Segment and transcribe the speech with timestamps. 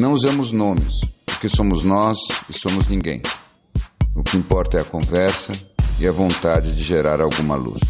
[0.00, 0.94] Não usamos nomes,
[1.26, 2.16] porque somos nós
[2.48, 3.20] e somos ninguém.
[4.16, 5.52] O que importa é a conversa
[6.00, 7.80] e a vontade de gerar alguma luz.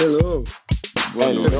[0.00, 0.44] Hello.
[1.12, 1.54] Boa noite.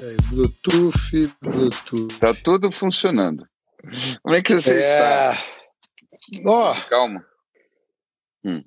[0.00, 2.18] É, Bluetooth, Bluetooth.
[2.18, 3.46] Tá tudo funcionando.
[4.20, 4.80] Como é que você É.
[4.80, 5.44] está?
[6.44, 7.24] Ó, Calma.
[8.44, 8.64] Hum.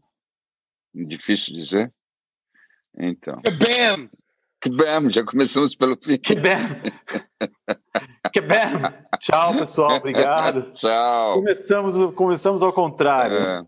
[0.95, 1.94] Difícil dizer?
[2.98, 3.42] Então.
[3.44, 4.09] bam!
[4.70, 6.17] Bam, já começamos pelo fim.
[6.17, 6.58] Que bem!
[8.31, 8.59] Que bem!
[9.20, 9.98] Tchau, pessoal.
[9.98, 10.72] Obrigado.
[10.73, 11.36] Tchau.
[11.36, 13.38] Começamos, começamos ao contrário.
[13.38, 13.64] É.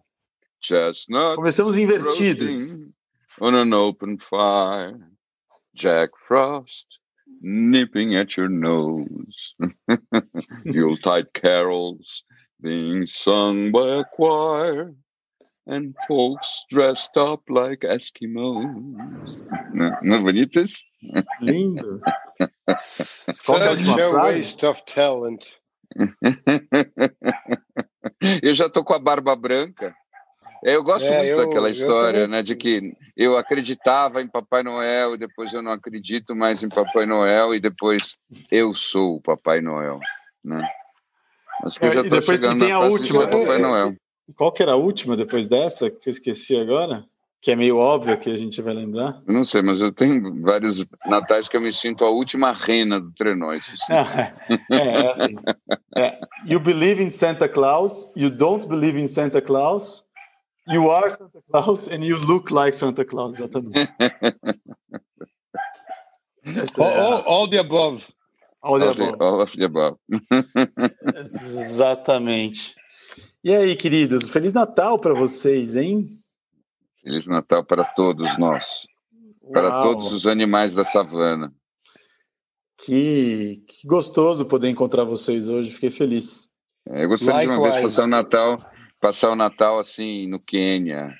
[0.61, 2.77] Chestnut Começamos invertidos.
[3.41, 4.97] on an open fire.
[5.75, 6.99] Jack Frost
[7.41, 9.55] nipping at your nose.
[10.63, 12.23] Yuletide carols
[12.61, 14.93] being sung by a choir.
[15.65, 18.65] And folks dressed up like Eskimos.
[19.73, 20.83] Não, não é bonito isso?
[21.39, 22.01] Lindo.
[23.45, 24.41] Qual é a última frase?
[24.41, 25.45] waste of talent.
[28.41, 29.95] eu já tô com a barba branca.
[30.63, 35.15] Eu gosto É, muito eu- daquela história, né, de que eu acreditava em Papai Noel
[35.15, 38.17] e depois eu não acredito mais em Papai Noel e depois
[38.49, 39.99] eu sou o Papai Noel,
[40.43, 40.67] né?
[41.63, 43.27] Acho que eu É, já e depois chegando tem a última.
[43.27, 43.95] Papai É,
[44.35, 47.05] Qual que era a última depois dessa, que eu esqueci agora?
[47.41, 49.21] Que é meio óbvio que a gente vai lembrar.
[49.27, 53.01] Eu não sei, mas eu tenho vários natais que eu me sinto a última rena
[53.01, 53.51] do trenó.
[53.53, 53.93] Isso sim.
[54.71, 55.35] É, é assim.
[55.97, 60.05] É, you believe in Santa Claus, you don't believe in Santa Claus,
[60.69, 63.89] you are Santa Claus and you look like Santa Claus, exatamente.
[66.45, 68.05] Essa All, é a- all, all the above.
[68.61, 69.21] all the All the- above.
[69.23, 69.97] all of the above.
[71.19, 72.73] Exatamente.
[73.43, 76.05] E aí, queridos, Feliz Natal para vocês, hein?
[77.01, 78.87] Feliz Natal para todos nós,
[79.51, 81.53] para Uau, todos os animais da savana.
[82.85, 86.49] Que, que gostoso poder encontrar vocês hoje, fiquei feliz.
[86.87, 87.95] É, Eu gostaria de uma vez Likewise.
[87.95, 88.57] passar o Natal,
[89.01, 91.13] passar o Natal assim no Quênia,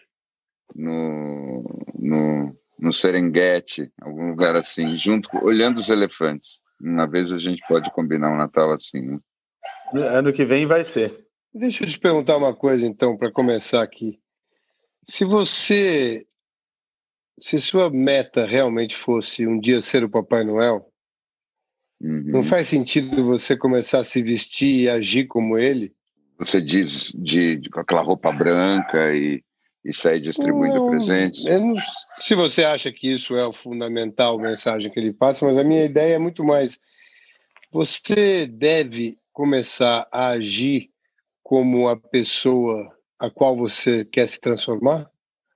[0.73, 1.63] no,
[1.99, 6.59] no, no Serengeti, algum lugar assim, junto, olhando os elefantes.
[6.81, 9.01] Uma vez a gente pode combinar um Natal assim.
[9.01, 9.19] né?
[9.93, 11.11] Ano que vem vai ser.
[11.53, 14.19] Deixa eu te perguntar uma coisa, então, para começar aqui.
[15.07, 16.25] Se você.
[17.39, 20.87] Se sua meta realmente fosse um dia ser o Papai Noel,
[22.01, 22.23] Uhum.
[22.25, 25.93] não faz sentido você começar a se vestir e agir como ele?
[26.37, 29.41] Você diz de, de- com aquela roupa branca e,
[29.85, 31.45] e sair distribuindo Não, presentes.
[31.45, 31.75] não-
[32.17, 35.85] se você acha que isso é o fundamental mensagem que ele passa, mas a minha
[35.85, 36.77] ideia é muito mais.
[37.71, 40.91] Você deve começar a agir
[41.43, 42.89] como a pessoa
[43.19, 45.09] a qual você quer se transformar?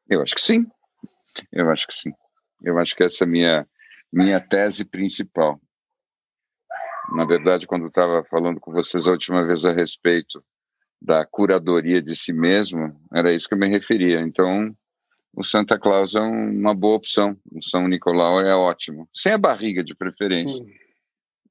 [0.09, 0.65] Eu acho que sim.
[1.51, 2.11] Eu acho que sim.
[2.63, 3.67] Eu acho que essa é a minha,
[4.11, 5.59] minha tese principal.
[7.13, 10.43] Na verdade, quando eu estava falando com vocês a última vez a respeito
[11.01, 14.19] da curadoria de si mesmo, era isso que eu me referia.
[14.19, 14.75] Então,
[15.33, 17.37] o Santa Claus é um- uma boa opção.
[17.51, 19.07] O São Nicolau é ótimo.
[19.13, 20.61] Sem a barriga, de preferência.
[20.63, 20.69] Hum.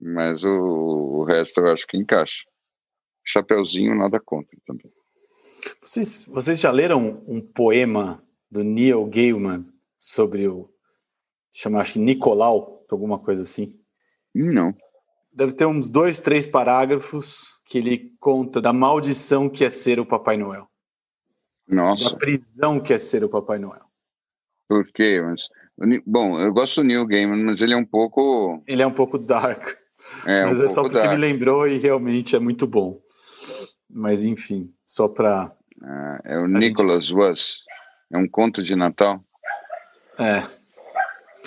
[0.01, 2.43] Mas o, o resto eu acho que encaixa.
[3.27, 4.91] Chapeuzinho, nada contra também.
[5.83, 9.67] Vocês, vocês já leram um poema do Neil Gaiman
[9.99, 10.71] sobre o.
[11.53, 13.69] chama acho que Nicolau, alguma coisa assim?
[14.35, 14.75] Não.
[15.33, 20.07] Deve ter uns dois, três parágrafos que ele conta da maldição que é ser o
[20.07, 20.69] Papai Noel,
[21.69, 22.11] Nossa.
[22.11, 23.85] da prisão que é ser o Papai Noel.
[24.69, 25.21] Por quê?
[25.23, 25.49] Mas,
[26.07, 28.63] bom, eu gosto do Neil Gaiman, mas ele é um pouco.
[28.67, 29.77] Ele é um pouco dark,
[30.27, 31.11] É, mas um é só porque dark.
[31.11, 33.01] me lembrou e realmente é muito bom.
[33.89, 35.53] Mas enfim, só para.
[35.83, 37.59] Ah, é o gente- Nicholas Was.
[38.13, 39.21] É um conto de Natal.
[40.19, 40.43] É,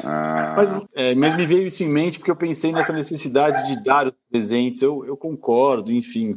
[0.04, 3.84] Ah, Mas, é, mas me veio isso em mente porque eu pensei nessa necessidade de
[3.84, 4.82] dar os presentes.
[4.82, 6.36] Eu, eu concordo, enfim,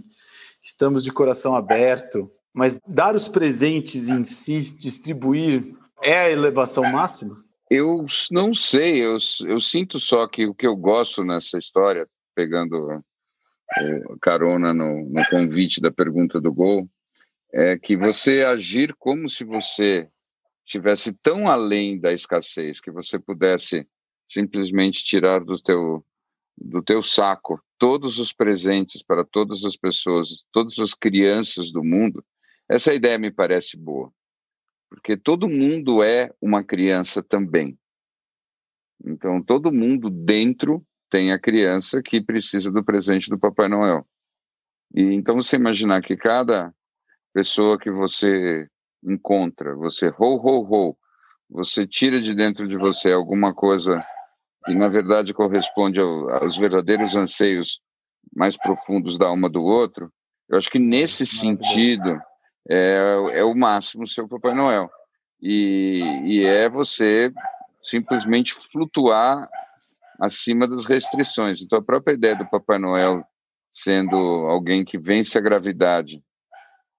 [0.60, 5.64] estamos de coração aberto, mas dar os presentes em si, distribuir,
[6.02, 7.36] é a elevação máxima?
[7.70, 9.16] eu não sei, eu,
[9.46, 13.02] eu sinto só que o que eu gosto nessa história, pegando
[14.20, 16.88] carona no, no convite da pergunta do gol,
[17.52, 20.08] é que você agir como se você
[20.64, 23.86] estivesse tão além da escassez que você pudesse
[24.30, 26.04] simplesmente tirar do teu
[26.56, 32.24] do teu saco todos os presentes para todas as pessoas, todas as crianças do mundo,
[32.68, 34.12] essa ideia me parece boa.
[34.88, 37.76] Porque todo mundo é uma criança também.
[39.04, 44.06] Então, todo mundo dentro tem a criança que precisa do presente do Papai Noel.
[44.94, 46.72] E então você imaginar que cada
[47.34, 48.66] pessoa que você
[49.04, 50.96] encontra, você ho ho ho,
[51.50, 54.02] você tira de dentro de você alguma coisa
[54.64, 57.78] que na verdade corresponde ao, aos verdadeiros anseios
[58.34, 60.10] mais profundos da alma do outro,
[60.48, 62.18] eu acho que nesse sentido
[62.70, 64.90] é, é o máximo seu Papai Noel.
[65.42, 67.30] E, e é você
[67.82, 69.46] simplesmente flutuar
[70.22, 71.60] acima das restrições.
[71.60, 73.24] Então, a própria ideia do Papai Noel
[73.72, 76.22] sendo alguém que vence a gravidade,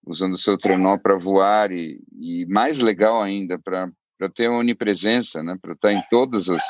[0.05, 3.91] usando seu trenó para voar e, e, mais legal ainda, para
[4.33, 5.57] ter onipresença, né?
[5.61, 6.63] para estar em todas as,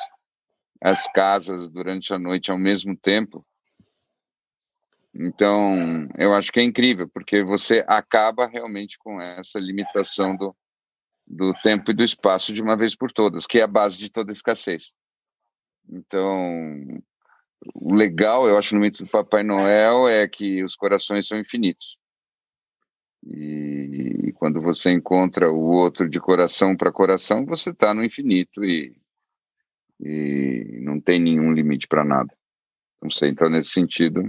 [0.82, 3.46] as casas durante a noite ao mesmo tempo.
[5.16, 10.56] Então, eu acho que é incrível, porque você acaba realmente com essa limitação do,
[11.26, 14.10] do tempo e do espaço de uma vez por todas, que é a base de
[14.10, 14.92] toda escassez.
[15.90, 17.02] Então,
[17.74, 21.98] o legal, eu acho, no mito do Papai Noel é que os corações são infinitos.
[23.26, 28.64] E, e quando você encontra o outro de coração para coração, você está no infinito
[28.64, 28.96] e
[30.00, 32.34] e não tem nenhum limite para nada.
[33.02, 34.24] Não sei, então nesse sentido,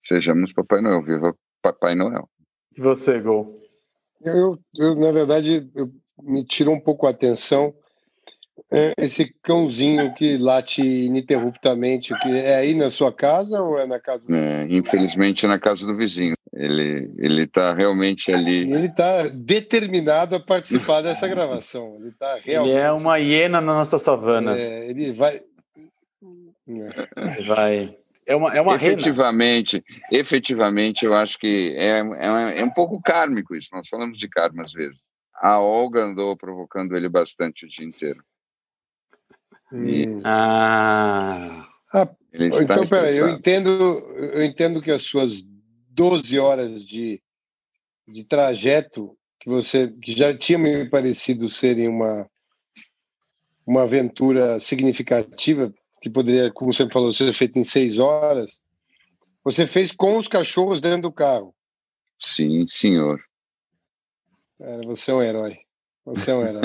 [0.00, 2.28] sejamos Papai Noel, viva Papai Noel.
[2.76, 3.46] E você, Gol?
[4.20, 5.90] Eu, eu, na verdade, eu,
[6.22, 7.74] me tirou um pouco a atenção
[8.70, 14.00] é esse cãozinho que late ininterruptamente, que é aí na sua casa ou é na
[14.00, 14.24] casa?
[14.28, 16.34] É, infelizmente é na casa do vizinho.
[16.52, 18.72] Ele ele está realmente ali.
[18.72, 21.96] Ele está determinado a participar dessa gravação.
[22.00, 22.74] Ele tá realmente.
[22.74, 24.58] Ele é uma hiena na nossa savana.
[24.58, 25.42] É, ele vai.
[26.66, 27.96] Ele vai.
[28.26, 30.20] É uma, é uma efetivamente, rena.
[30.20, 33.68] efetivamente, eu acho que é, é, é um pouco kármico isso.
[33.72, 34.98] Nós falamos de karma às vezes.
[35.36, 38.24] A Olga andou provocando ele bastante o dia inteiro.
[39.72, 40.20] Hum.
[40.24, 41.68] Ah.
[41.92, 45.42] ah então, peraí, eu entendo, eu entendo que as suas
[45.90, 47.20] 12 horas de,
[48.06, 52.28] de trajeto que você que já tinha me parecido serem uma
[53.66, 58.60] uma aventura significativa que poderia, como você falou, ser feita em seis horas.
[59.42, 61.54] Você fez com os cachorros dentro do carro.
[62.18, 63.20] Sim, senhor.
[64.60, 65.58] É, você é um herói.
[66.14, 66.62] Você é um herói.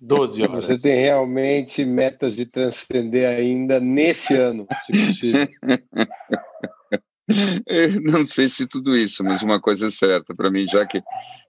[0.00, 0.66] 12 horas.
[0.66, 5.48] Você tem realmente metas de transcender ainda nesse ano, se possível.
[8.12, 11.02] não sei se tudo isso, mas uma coisa é certa para mim, já que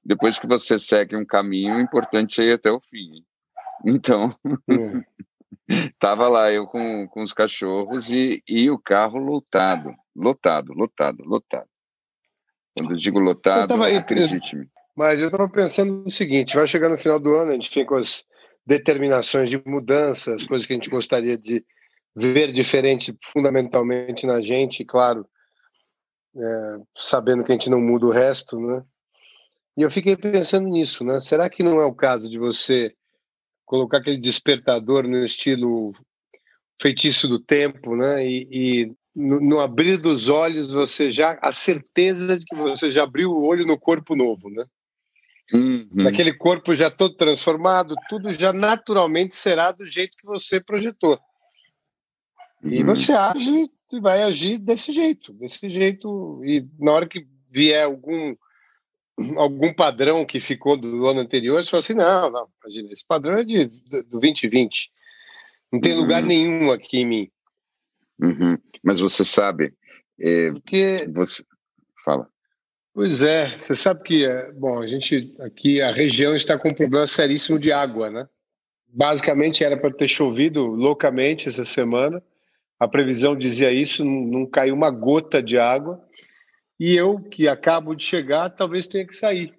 [0.04, 3.24] depois que você segue um caminho, o importante é ir até o fim.
[3.86, 4.36] Então,
[4.70, 5.04] é.
[6.00, 11.68] tava lá eu com, com os cachorros e, e o carro lotado, lotado, lotado, lotado.
[12.76, 14.68] Quando eu digo lotado, acredite-me.
[14.96, 17.86] Mas eu estava pensando no seguinte: vai chegar no final do ano, a gente tem
[17.86, 18.26] com as
[18.66, 21.66] determinações de mudança, as coisas que a gente gostaria de
[22.16, 25.28] ver diferente fundamentalmente na gente, claro,
[26.36, 28.84] é, sabendo que a gente não muda o resto, né?
[29.76, 31.20] E eu fiquei pensando nisso, né?
[31.20, 32.94] Será que não é o caso de você
[33.66, 35.94] colocar aquele despertador no estilo
[36.80, 38.26] feitiço do tempo, né?
[38.26, 43.04] E, e no, no, abrir dos olhos você já a certeza de que você já
[43.04, 44.66] abriu o olho no corpo novo, né?
[45.52, 45.88] Uhum.
[45.92, 51.20] Naquele corpo já todo transformado, tudo já naturalmente será do jeito que você projetou.
[52.64, 52.86] E uhum.
[52.86, 56.42] você age e vai agir desse jeito, desse jeito.
[56.44, 58.36] E na hora que vier algum
[59.38, 63.38] algum padrão que ficou do ano anterior, você fala assim, não, não, imagina, esse padrão
[63.38, 64.90] é de, do 2020.
[65.72, 66.02] Não tem uhum.
[66.02, 67.32] lugar nenhum aqui em mim.
[68.20, 68.58] Uhum.
[68.84, 69.74] Mas você sabe,
[70.20, 70.98] é, Porque...
[71.14, 71.44] você.
[72.94, 76.74] Pois é, você sabe que, é, bom, a gente aqui, a região está com um
[76.74, 78.30] problema seríssimo de água, né?
[78.88, 82.22] Basicamente era para ter chovido loucamente essa semana,
[82.80, 86.00] a previsão dizia isso, não, não caiu uma gota de água,
[86.80, 89.54] e eu, que acabo de chegar, talvez tenha que sair.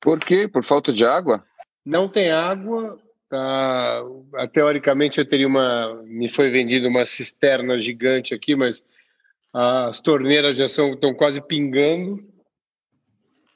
[0.00, 0.46] Por quê?
[0.46, 1.44] Por falta de água?
[1.84, 4.04] Não tem água, tá,
[4.52, 8.84] teoricamente eu teria uma, me foi vendida uma cisterna gigante aqui, mas
[9.52, 12.24] as torneiras já são, estão quase pingando.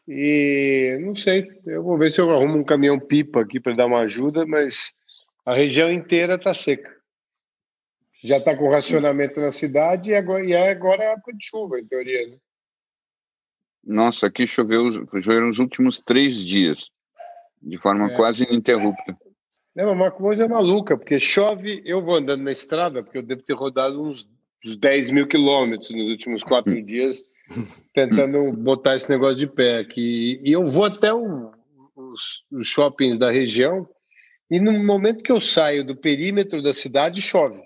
[0.06, 3.86] E não sei, eu vou ver se eu arrumo um caminhão pipa aqui para dar
[3.86, 4.92] uma ajuda, mas
[5.46, 6.94] a região inteira está seca.
[8.22, 11.86] Já está com racionamento na cidade e agora, e agora é época de chuva, em
[11.86, 12.28] teoria.
[12.28, 12.36] Né?
[13.82, 16.90] Nossa, aqui choveu, choveu nos últimos três dias,
[17.62, 18.16] de forma é.
[18.16, 19.16] quase ininterrupta.
[19.76, 23.54] É uma coisa maluca, porque chove, eu vou andando na estrada, porque eu devo ter
[23.54, 24.26] rodado uns,
[24.64, 27.23] uns 10 mil quilômetros nos últimos quatro dias,
[27.92, 30.40] tentando botar esse negócio de pé aqui.
[30.42, 31.50] E eu vou até o,
[31.94, 33.87] os, os shoppings da região,
[34.50, 37.61] e no momento que eu saio do perímetro da cidade, chove.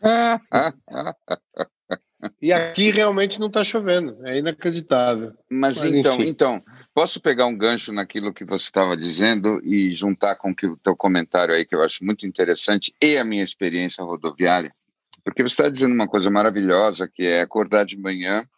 [2.40, 5.34] e aqui realmente não está chovendo, é inacreditável.
[5.50, 6.28] Mas, Mas então, enfim.
[6.28, 6.62] então,
[6.94, 11.54] posso pegar um gancho naquilo que você estava dizendo e juntar com o teu comentário
[11.54, 14.74] aí, que eu acho muito interessante, e a minha experiência rodoviária?
[15.24, 18.48] Porque você está dizendo uma coisa maravilhosa, que é acordar de manhã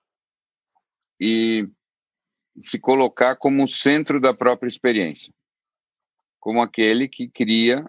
[1.20, 1.68] e
[2.60, 5.32] se colocar como o centro da própria experiência,
[6.38, 7.84] como aquele que cria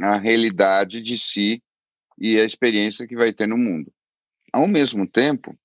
[0.00, 1.62] a realidade de si
[2.18, 3.92] e a experiência que vai ter no mundo.
[4.52, 5.56] Ao mesmo tempo,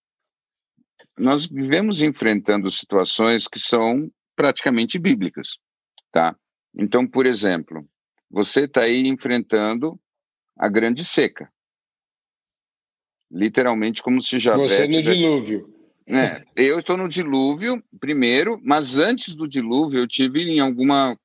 [1.18, 5.58] nós vivemos enfrentando situações que são praticamente bíblicas,
[6.12, 6.36] tá?
[6.76, 7.88] Então, por exemplo,
[8.30, 10.00] você está aí enfrentando
[10.58, 11.52] a grande seca,
[13.34, 15.16] literalmente como se já você no tivesse...
[15.16, 15.74] dilúvio.
[16.08, 21.18] É, eu estou no dilúvio primeiro, mas antes do dilúvio eu tive em alguma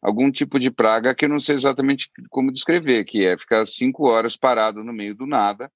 [0.00, 4.08] algum tipo de praga que eu não sei exatamente como descrever, que é ficar cinco
[4.08, 5.70] horas parado no meio do nada,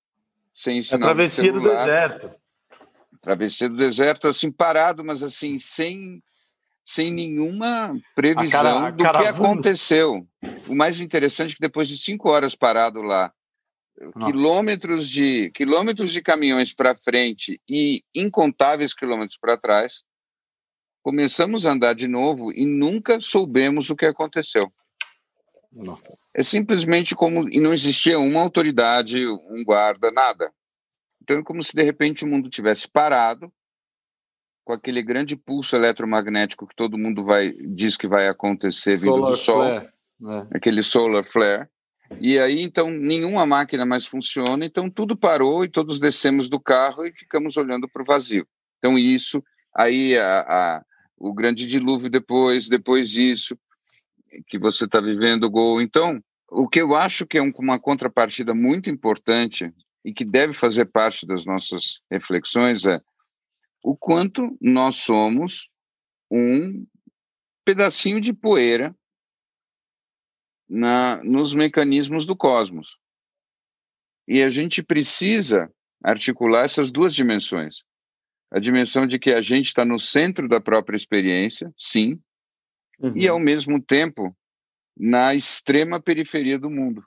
[0.54, 2.30] sem sinal A travessia do deserto.
[3.20, 6.22] Travessia do deserto, assim, parado, mas assim, sem,
[6.86, 10.26] sem nenhuma previsão cara, do que aconteceu.
[10.68, 13.32] O mais interessante é que depois de cinco horas parado lá,
[14.14, 14.32] nossa.
[14.32, 20.02] quilômetros de quilômetros de caminhões para frente e incontáveis quilômetros para trás,
[21.02, 24.72] começamos a andar de novo e nunca soubemos o que aconteceu.
[25.72, 26.12] Nossa.
[26.36, 30.52] É simplesmente como e não existia uma autoridade, um guarda, nada.
[31.22, 33.52] Então é como se de repente o mundo tivesse parado
[34.64, 39.30] com aquele grande pulso eletromagnético que todo mundo vai diz que vai acontecer vindo solar
[39.30, 39.86] do sol, flare.
[39.86, 40.56] É.
[40.56, 41.68] aquele solar flare
[42.20, 47.06] e aí, então, nenhuma máquina mais funciona, então tudo parou e todos descemos do carro
[47.06, 48.46] e ficamos olhando para o vazio.
[48.78, 49.42] Então, isso,
[49.74, 50.84] aí a, a,
[51.16, 53.58] o grande dilúvio depois, depois disso,
[54.46, 55.80] que você está vivendo o gol.
[55.80, 59.72] Então, o que eu acho que é um, uma contrapartida muito importante
[60.04, 63.00] e que deve fazer parte das nossas reflexões é
[63.82, 65.68] o quanto nós somos
[66.30, 66.86] um
[67.64, 68.94] pedacinho de poeira
[70.68, 72.96] na, nos mecanismos do cosmos.
[74.26, 75.70] E a gente precisa
[76.02, 77.82] articular essas duas dimensões.
[78.50, 82.20] A dimensão de que a gente está no centro da própria experiência, sim,
[83.00, 83.16] uhum.
[83.16, 84.36] e ao mesmo tempo
[84.96, 87.04] na extrema periferia do mundo.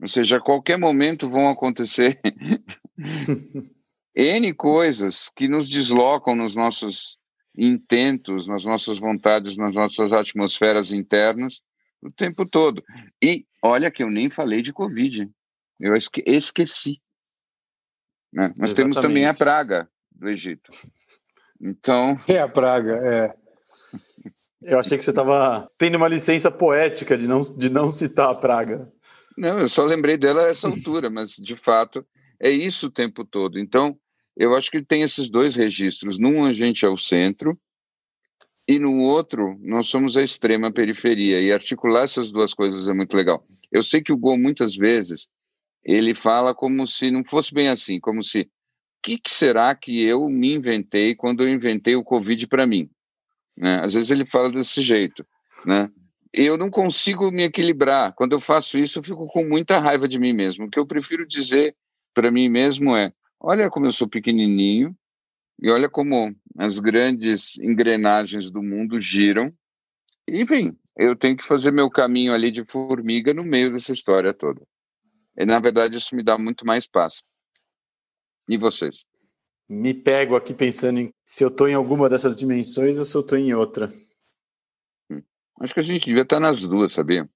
[0.00, 2.20] Ou seja, a qualquer momento vão acontecer
[4.14, 7.18] N coisas que nos deslocam nos nossos
[7.56, 11.60] intentos, nas nossas vontades, nas nossas atmosferas internas,
[12.02, 12.82] o tempo todo.
[13.22, 15.30] E olha que eu nem falei de Covid,
[15.78, 17.00] eu esque esqueci.
[18.32, 18.48] Né?
[18.56, 18.76] Nós Exatamente.
[18.76, 20.70] temos também a praga do Egito.
[21.60, 22.18] Então.
[22.28, 23.34] É a praga, é.
[24.62, 28.34] Eu achei que você estava tendo uma licença poética de não, de não citar a
[28.34, 28.92] praga.
[29.36, 32.06] Não, eu só lembrei dela a essa altura, mas de fato
[32.38, 33.58] é isso o tempo todo.
[33.58, 33.98] Então,
[34.36, 36.18] eu acho que tem esses dois registros.
[36.18, 37.58] Num, a gente é o centro,
[38.70, 41.40] e no outro, nós somos a extrema periferia.
[41.40, 43.44] E articular essas duas coisas é muito legal.
[43.72, 45.26] Eu sei que o Gol, muitas vezes,
[45.82, 48.42] ele fala como se não fosse bem assim, como se.
[48.42, 48.46] O
[49.02, 52.88] que, que será que eu me inventei quando eu inventei o Covid para mim?
[53.56, 53.80] Né?
[53.82, 55.26] Às vezes ele fala desse jeito.
[55.66, 55.90] Né?
[56.32, 58.14] Eu não consigo me equilibrar.
[58.14, 60.66] Quando eu faço isso, eu fico com muita raiva de mim mesmo.
[60.66, 61.74] O que eu prefiro dizer
[62.14, 64.94] para mim mesmo é: olha como eu sou pequenininho,
[65.60, 69.52] e olha como as grandes engrenagens do mundo giram.
[70.26, 74.62] Enfim, eu tenho que fazer meu caminho ali de formiga no meio dessa história toda.
[75.36, 77.22] E, na verdade, isso me dá muito mais paz.
[78.48, 79.04] E vocês?
[79.68, 83.20] Me pego aqui pensando em se eu estou em alguma dessas dimensões ou se eu
[83.20, 83.92] estou em outra.
[85.10, 85.22] Hum.
[85.60, 87.28] Acho que a gente devia estar nas duas, sabia?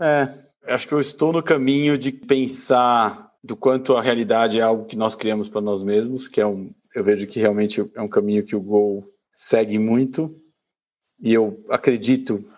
[0.00, 0.28] É,
[0.72, 4.96] acho que eu estou no caminho de pensar do quanto a realidade é algo que
[4.96, 8.44] nós criamos para nós mesmos, que é um, eu vejo que realmente é um caminho
[8.44, 10.34] que o Gol segue muito
[11.20, 12.48] e eu acredito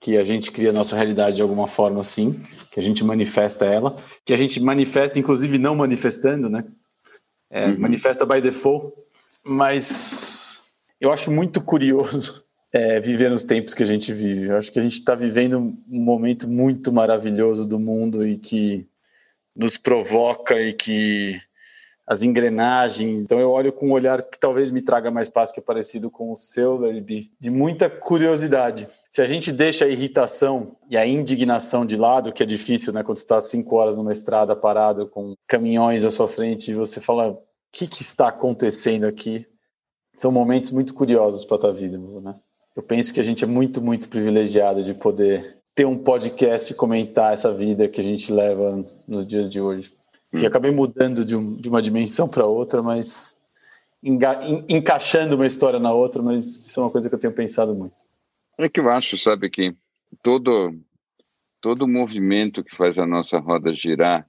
[0.00, 3.66] que a gente cria a nossa realidade de alguma forma assim, que a gente manifesta
[3.66, 6.64] ela, que a gente manifesta inclusive não manifestando, né?
[7.50, 7.78] É, uhum.
[7.78, 8.94] Manifesta by default,
[9.44, 14.46] mas eu acho muito curioso é, viver nos tempos que a gente vive.
[14.46, 18.86] Eu acho que a gente está vivendo um momento muito maravilhoso do mundo e que
[19.54, 21.40] nos provoca e que
[22.10, 23.22] as engrenagens.
[23.22, 26.10] Então eu olho com um olhar que talvez me traga mais paz, que é parecido
[26.10, 28.88] com o seu, Larry de muita curiosidade.
[29.12, 33.04] se a gente deixa a irritação e a indignação de lado, que é difícil, né?
[33.04, 37.00] Quando você está cinco horas numa estrada parado com caminhões à sua frente e você
[37.00, 37.38] fala: o
[37.70, 39.46] que, que está acontecendo aqui?
[40.16, 42.34] São momentos muito curiosos para a tua vida, né?
[42.74, 46.76] Eu penso que a gente é muito, muito privilegiado de poder ter um podcast e
[46.76, 49.99] comentar essa vida que a gente leva nos dias de hoje.
[50.32, 50.46] E hum.
[50.46, 53.36] acabei mudando de, um, de uma dimensão para outra, mas
[54.02, 57.74] enga, encaixando uma história na outra, mas isso é uma coisa que eu tenho pensado
[57.74, 57.94] muito.
[58.58, 59.74] É que eu acho, sabe, que
[60.22, 60.74] todo
[61.60, 64.26] todo movimento que faz a nossa roda girar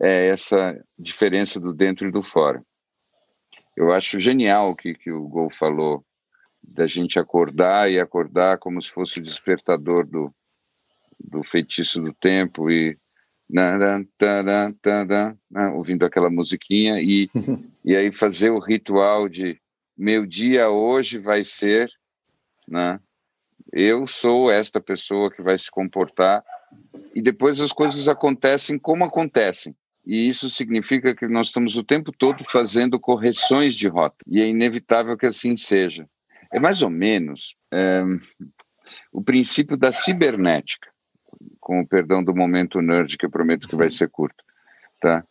[0.00, 2.62] é essa diferença do dentro e do fora.
[3.76, 6.04] Eu acho genial o que, que o Gol falou,
[6.62, 10.32] da gente acordar e acordar como se fosse o despertador do,
[11.18, 12.98] do feitiço do tempo e
[15.74, 17.26] ouvindo aquela musiquinha e,
[17.84, 19.60] e aí fazer o ritual de
[19.96, 21.90] meu dia hoje vai ser
[22.66, 22.98] né,
[23.72, 26.44] eu sou esta pessoa que vai se comportar
[27.14, 29.74] e depois as coisas acontecem como acontecem.
[30.04, 34.16] E isso significa que nós estamos o tempo todo fazendo correções de rota.
[34.26, 36.08] E é inevitável que assim seja.
[36.52, 38.02] É mais ou menos é,
[39.12, 40.90] o princípio da cibernética,
[41.62, 44.44] com o perdão do momento nerd, que eu prometo que vai ser curto.
[45.00, 45.24] Tá?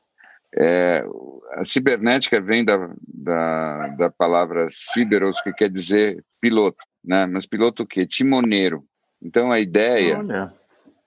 [0.57, 1.05] É,
[1.51, 7.25] a cibernética vem da, da, da palavra ciberos, que quer dizer piloto né?
[7.25, 8.05] Mas piloto o quê?
[8.05, 8.85] Timoneiro.
[9.21, 10.47] Então a ideia Olha.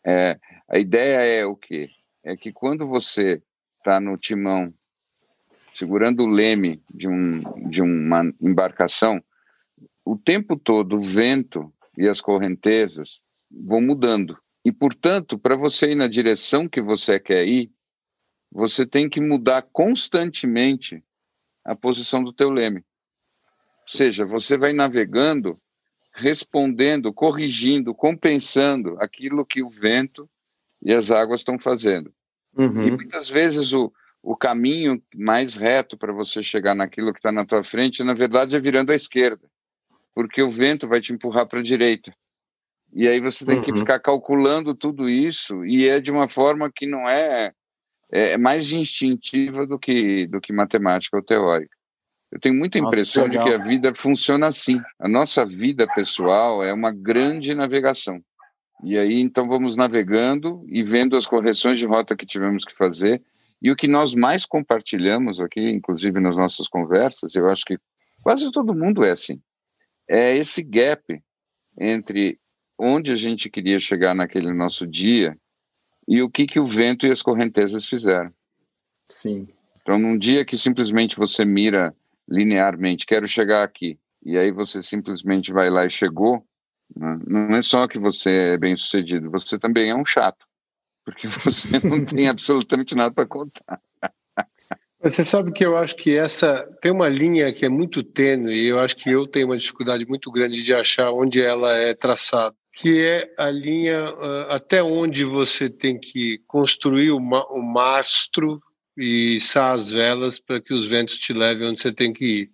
[0.06, 0.38] é
[0.68, 1.88] a ideia é o quê?
[2.24, 3.42] É que quando você
[3.78, 4.72] está no timão
[5.74, 9.22] segurando o leme de, um, de uma embarcação,
[10.04, 14.38] o tempo todo o vento e as correntezas vão mudando.
[14.64, 17.70] E, portanto, para você ir na direção que você quer ir,
[18.50, 21.02] você tem que mudar constantemente
[21.64, 22.80] a posição do teu leme.
[22.80, 25.58] Ou seja, você vai navegando
[26.14, 30.30] respondendo, corrigindo, compensando aquilo que o vento
[30.80, 32.14] e as águas estão fazendo.
[32.56, 32.86] Uhum.
[32.86, 37.44] E muitas vezes o, o caminho mais reto para você chegar naquilo que está na
[37.44, 39.50] tua frente, na verdade, é virando à esquerda,
[40.14, 42.14] porque o vento vai te empurrar para a direita.
[42.94, 43.62] E aí você tem uhum.
[43.62, 47.52] que ficar calculando tudo isso, e é de uma forma que não é,
[48.12, 51.74] é, é mais instintiva do que, do que matemática ou teórica.
[52.30, 54.80] Eu tenho muita Nossa, impressão que de que a vida funciona assim.
[54.98, 58.20] A nossa vida pessoal é uma grande navegação.
[58.82, 63.22] E aí, então, vamos navegando e vendo as correções de rota que tivemos que fazer.
[63.62, 67.78] E o que nós mais compartilhamos aqui, inclusive nas nossas conversas, eu acho que
[68.22, 69.40] quase todo mundo é assim,
[70.08, 71.02] é esse gap
[71.80, 72.38] entre
[72.78, 75.36] onde a gente queria chegar naquele nosso dia
[76.06, 78.32] e o que, que o vento e as correntezas fizeram.
[79.08, 79.48] Sim.
[79.82, 81.94] Então, num dia que simplesmente você mira
[82.28, 86.44] linearmente, quero chegar aqui, e aí você simplesmente vai lá e chegou,
[86.96, 87.18] né?
[87.26, 90.46] não é só que você é bem sucedido, você também é um chato,
[91.04, 93.80] porque você não tem absolutamente nada para contar.
[95.02, 98.68] Você sabe que eu acho que essa tem uma linha que é muito tênue e
[98.68, 102.56] eu acho que eu tenho uma dificuldade muito grande de achar onde ela é traçada,
[102.74, 108.60] que é a linha uh, até onde você tem que construir o, ma o mastro
[108.96, 112.50] e içar as velas para que os ventos te levem onde você tem que ir.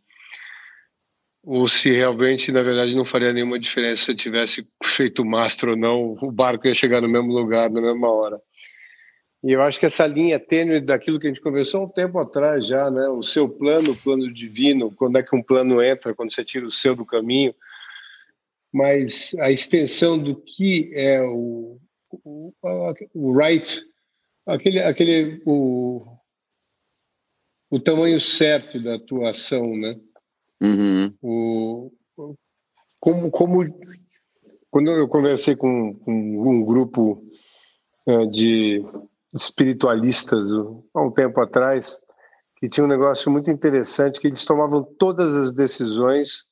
[1.42, 5.76] Ou se realmente, na verdade, não faria nenhuma diferença se eu tivesse feito mastro ou
[5.76, 8.38] não, o barco ia chegar no mesmo lugar na mesma hora.
[9.42, 12.66] E eu acho que essa linha tênue daquilo que a gente conversou um tempo atrás
[12.66, 13.09] já, né?
[13.09, 16.66] O seu plano, o plano divino, quando é que um plano entra, quando você tira
[16.66, 17.54] o seu do caminho,
[18.72, 21.78] mas a extensão do que é o,
[22.24, 22.52] o,
[23.14, 23.80] o right,
[24.46, 26.04] aquele, aquele o,
[27.70, 29.98] o tamanho certo da tua ação, né?
[30.61, 31.14] Uhum.
[31.22, 31.92] O,
[33.00, 33.80] como, como
[34.70, 37.24] quando eu conversei com, com um grupo
[38.06, 38.85] é, de
[39.35, 40.52] espiritualistas
[40.94, 41.98] há um tempo atrás,
[42.56, 46.49] que tinha um negócio muito interessante, que eles tomavam todas as decisões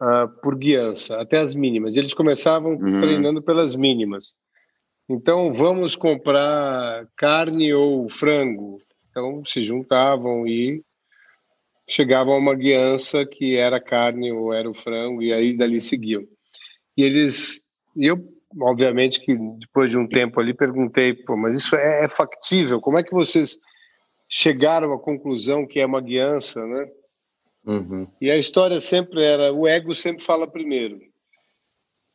[0.00, 1.96] uh, por guiança, até as mínimas.
[1.96, 3.00] Eles começavam uhum.
[3.00, 4.34] treinando pelas mínimas.
[5.08, 8.80] Então, vamos comprar carne ou frango.
[9.14, 10.82] Então se juntavam e
[11.88, 16.24] chegavam a uma guiança que era carne ou era o frango e aí dali seguiam.
[16.96, 17.60] E eles,
[17.96, 18.18] e eu
[18.60, 22.80] obviamente que depois de um tempo ali perguntei, pô, mas isso é, é factível?
[22.80, 23.58] Como é que vocês
[24.28, 26.88] chegaram à conclusão que é uma guiança, né?
[27.66, 28.06] Uhum.
[28.20, 31.00] E a história sempre era, o ego sempre fala primeiro.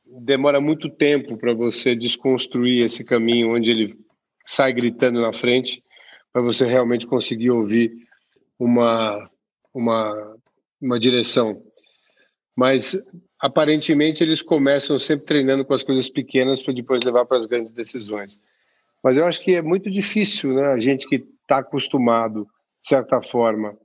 [0.06, 3.98] Demora muito tempo para você desconstruir esse caminho onde ele
[4.46, 5.84] sai gritando na frente
[6.32, 7.92] para você realmente conseguir ouvir
[8.58, 9.30] uma,
[9.74, 10.38] uma,
[10.82, 11.64] uma direção.
[12.56, 12.98] Mas
[13.40, 17.72] aparentemente eles começam sempre treinando com as coisas pequenas para depois levar para as grandes
[17.72, 18.40] decisões.
[19.04, 20.68] Mas eu acho que é muito difícil, né?
[20.68, 22.44] A gente que está acostumado,
[22.82, 23.78] de certa forma,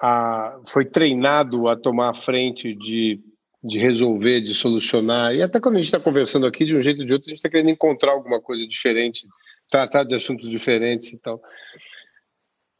[0.00, 3.20] a, foi treinado a tomar a frente de,
[3.62, 5.34] de resolver, de solucionar.
[5.34, 7.30] E até quando a gente está conversando aqui, de um jeito ou de outro, a
[7.30, 9.26] gente está querendo encontrar alguma coisa diferente,
[9.70, 11.40] tratar de assuntos diferentes e tal.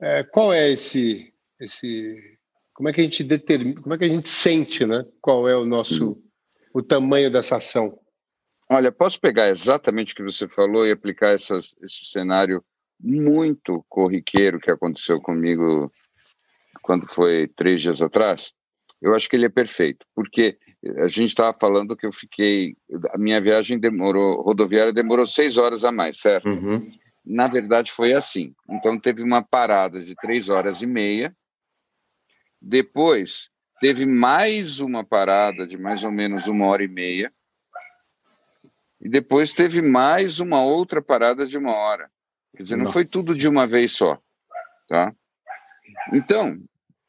[0.01, 2.37] É, qual é esse, esse
[2.75, 5.05] como é que a gente determina, como é que a gente sente, né?
[5.21, 6.23] Qual é o nosso,
[6.75, 7.99] o tamanho dessa ação?
[8.69, 12.63] Olha, posso pegar exatamente o que você falou e aplicar essas, esse cenário
[13.01, 15.91] muito corriqueiro que aconteceu comigo
[16.87, 18.53] quando foi três dias atrás?
[19.03, 20.57] Eu acho que ele é perfeito, porque
[20.99, 22.77] a gente estava falando que eu fiquei,
[23.13, 26.49] a minha viagem demorou, rodoviária demorou seis horas a mais, certo?
[26.49, 26.81] Uhum.
[27.25, 28.55] Na verdade foi assim.
[28.71, 31.35] Então teve uma parada de três horas e meia
[32.61, 37.33] depois, teve mais uma parada de mais ou menos uma hora e meia.
[39.01, 42.11] E depois teve mais uma outra parada de uma hora.
[42.57, 42.95] Quer dizer, não Nossa.
[42.95, 44.19] foi tudo de uma vez só.
[44.89, 45.15] Tá?
[46.13, 46.59] Então,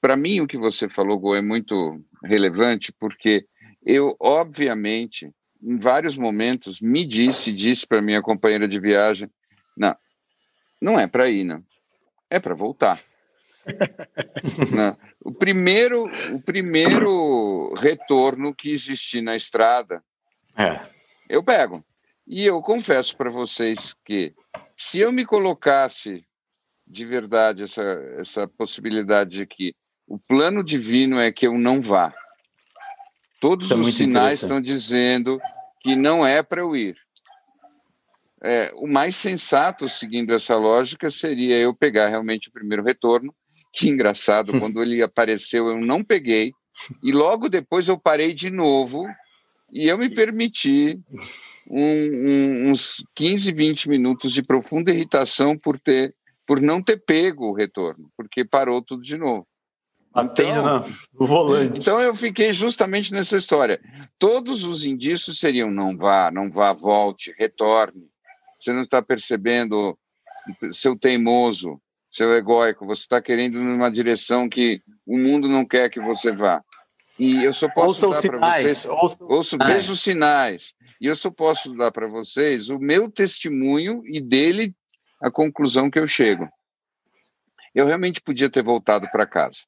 [0.01, 3.45] para mim, o que você falou, Gô, é muito relevante, porque
[3.85, 5.31] eu, obviamente,
[5.61, 9.29] em vários momentos, me disse, disse para minha companheira de viagem:
[9.75, 9.95] não,
[10.81, 11.63] não é para ir, não.
[12.29, 13.01] É para voltar.
[15.23, 20.03] o primeiro, o primeiro retorno que existir na estrada,
[20.57, 20.79] é.
[21.29, 21.83] eu pego.
[22.25, 24.33] E eu confesso para vocês que
[24.75, 26.25] se eu me colocasse
[26.85, 27.83] de verdade essa,
[28.17, 29.75] essa possibilidade de que
[30.07, 32.13] o plano divino é que eu não vá,
[33.39, 35.39] todos é os sinais estão dizendo
[35.81, 36.97] que não é para eu ir.
[38.43, 43.33] É, o mais sensato, seguindo essa lógica, seria eu pegar realmente o primeiro retorno
[43.73, 46.53] que engraçado, quando ele apareceu eu não peguei,
[47.03, 49.05] e logo depois eu parei de novo
[49.71, 50.99] e eu me permiti
[51.69, 56.15] um, um, uns 15, 20 minutos de profunda irritação por ter
[56.45, 59.45] por não ter pego o retorno, porque parou tudo de novo.
[60.17, 60.85] Então,
[61.19, 61.77] no volante.
[61.77, 63.79] Então eu fiquei justamente nessa história.
[64.17, 68.07] Todos os indícios seriam não vá, não vá, volte, retorne.
[68.59, 69.97] Você não está percebendo
[70.71, 71.79] seu teimoso,
[72.11, 76.63] seu egóico, você está querendo numa direção que o mundo não quer que você vá.
[77.19, 78.85] E eu só posso dar para vocês.
[78.85, 80.73] Ouça, ouço, vejo os sinais.
[81.01, 84.75] E eu só posso dar para vocês o meu testemunho e dele
[85.21, 86.47] a conclusão que eu chego.
[87.73, 89.59] Eu realmente podia ter voltado para casa.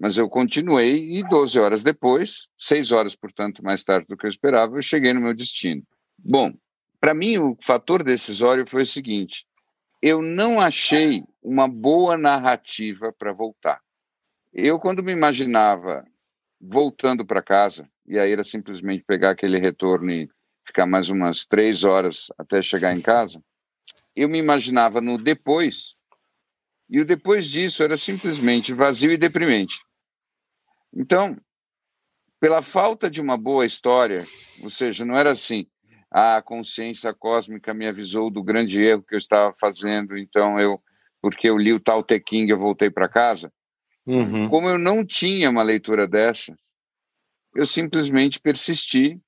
[0.00, 4.30] Mas eu continuei e 12 horas depois, 6 horas, portanto, mais tarde do que eu
[4.30, 5.82] esperava, eu cheguei no meu destino.
[6.18, 6.54] Bom,
[6.98, 9.44] para mim o fator decisório foi o seguinte:
[10.00, 13.78] eu não achei uma boa narrativa para voltar.
[14.50, 16.06] Eu, quando me imaginava
[16.58, 20.30] voltando para casa, e aí era simplesmente pegar aquele retorno e
[20.66, 23.42] ficar mais umas três horas até chegar em casa,
[24.16, 25.94] eu me imaginava no depois,
[26.88, 29.78] e o depois disso era simplesmente vazio e deprimente.
[30.94, 31.36] Então,
[32.40, 34.26] pela falta de uma boa história,
[34.62, 35.66] ou seja, não era assim,
[36.10, 40.82] a consciência cósmica me avisou do grande erro que eu estava fazendo, então eu,
[41.20, 43.52] porque eu li o Tao Te King, eu voltei para casa.
[44.06, 44.48] Uhum.
[44.48, 46.56] Como eu não tinha uma leitura dessa,
[47.54, 49.20] eu simplesmente persisti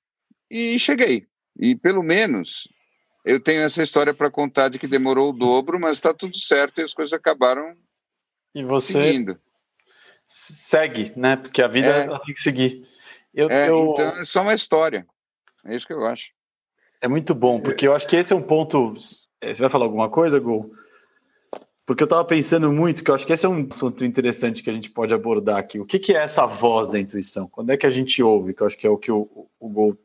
[0.51, 1.27] e cheguei.
[1.59, 2.67] E pelo menos
[3.25, 6.81] eu tenho essa história para contar de que demorou o dobro, mas está tudo certo
[6.81, 7.77] e as coisas acabaram
[8.55, 9.39] e você seguindo.
[10.33, 11.37] Segue, né?
[11.37, 12.87] Porque a vida é, tem que seguir.
[13.35, 13.93] Eu, é, eu...
[13.93, 15.07] Então é só uma história.
[15.65, 16.31] É isso que eu acho.
[17.01, 18.95] É muito bom, porque eu acho que esse é um ponto.
[19.41, 20.73] É, você vai falar alguma coisa, Gol?
[21.85, 24.71] Porque eu estava pensando muito que eu acho que esse é um assunto interessante que
[24.71, 25.81] a gente pode abordar aqui.
[25.81, 27.49] O que, que, é essa voz da intuição?
[27.49, 28.55] Quando é que a gente ouve?
[28.55, 29.99] Que eu acho que é o que o, o Gol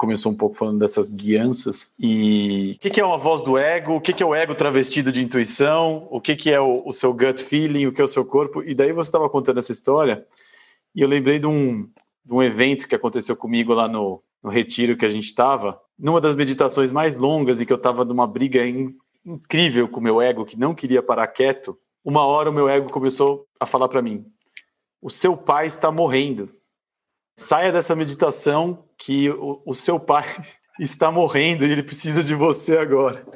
[0.00, 1.92] começou um pouco falando dessas guianças.
[1.98, 3.96] E o que, que é uma voz do ego?
[3.96, 6.08] O que, que é o ego travestido de intuição?
[6.10, 7.84] O que, que é o, o seu gut feeling?
[7.84, 8.62] O que é o seu corpo?
[8.62, 10.26] E daí você estava contando essa história
[10.94, 11.86] e eu lembrei de um,
[12.24, 16.18] de um evento que aconteceu comigo lá no, no retiro que a gente estava, numa
[16.18, 20.22] das meditações mais longas e que eu estava numa briga in, incrível com o meu
[20.22, 24.00] ego, que não queria parar quieto, uma hora o meu ego começou a falar para
[24.00, 24.24] mim:
[25.02, 26.48] o seu pai está morrendo.
[27.36, 30.24] Saia dessa meditação que o, o seu pai
[30.78, 33.26] está morrendo e ele precisa de você agora.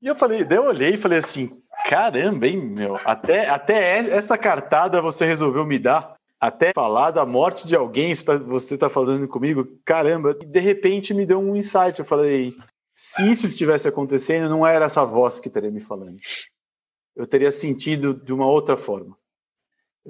[0.00, 4.36] E eu falei, daí eu olhei e falei assim, caramba, hein, meu, até, até essa
[4.38, 9.66] cartada você resolveu me dar até falar da morte de alguém, você está falando comigo,
[9.84, 11.98] caramba, de repente me deu um insight.
[11.98, 12.54] Eu falei,
[12.94, 16.18] se isso estivesse acontecendo, não era essa voz que estaria me falando.
[17.16, 19.16] Eu teria sentido de uma outra forma.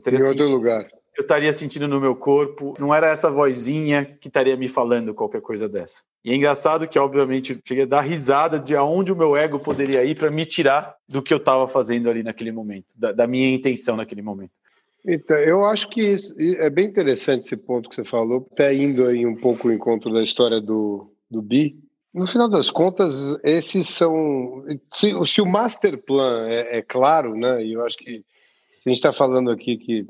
[0.04, 0.84] em outro lugar.
[1.16, 5.40] Eu estaria sentindo no meu corpo, não era essa vozinha que estaria me falando qualquer
[5.40, 6.02] coisa dessa.
[6.22, 10.04] E é engraçado que, obviamente, cheguei a dar risada de aonde o meu ego poderia
[10.04, 13.48] ir para me tirar do que eu estava fazendo ali naquele momento, da, da, minha
[13.48, 14.52] intenção naquele momento.
[15.06, 19.06] Então, eu acho que isso, é bem interessante esse ponto que você falou, até indo
[19.06, 21.78] aí um pouco ao encontro da história do, do Bi.
[22.12, 24.64] No final das contas, esses são.
[24.92, 28.24] Se, se o master plan é, é claro, né, e eu acho que
[28.84, 30.06] a gente está falando aqui que,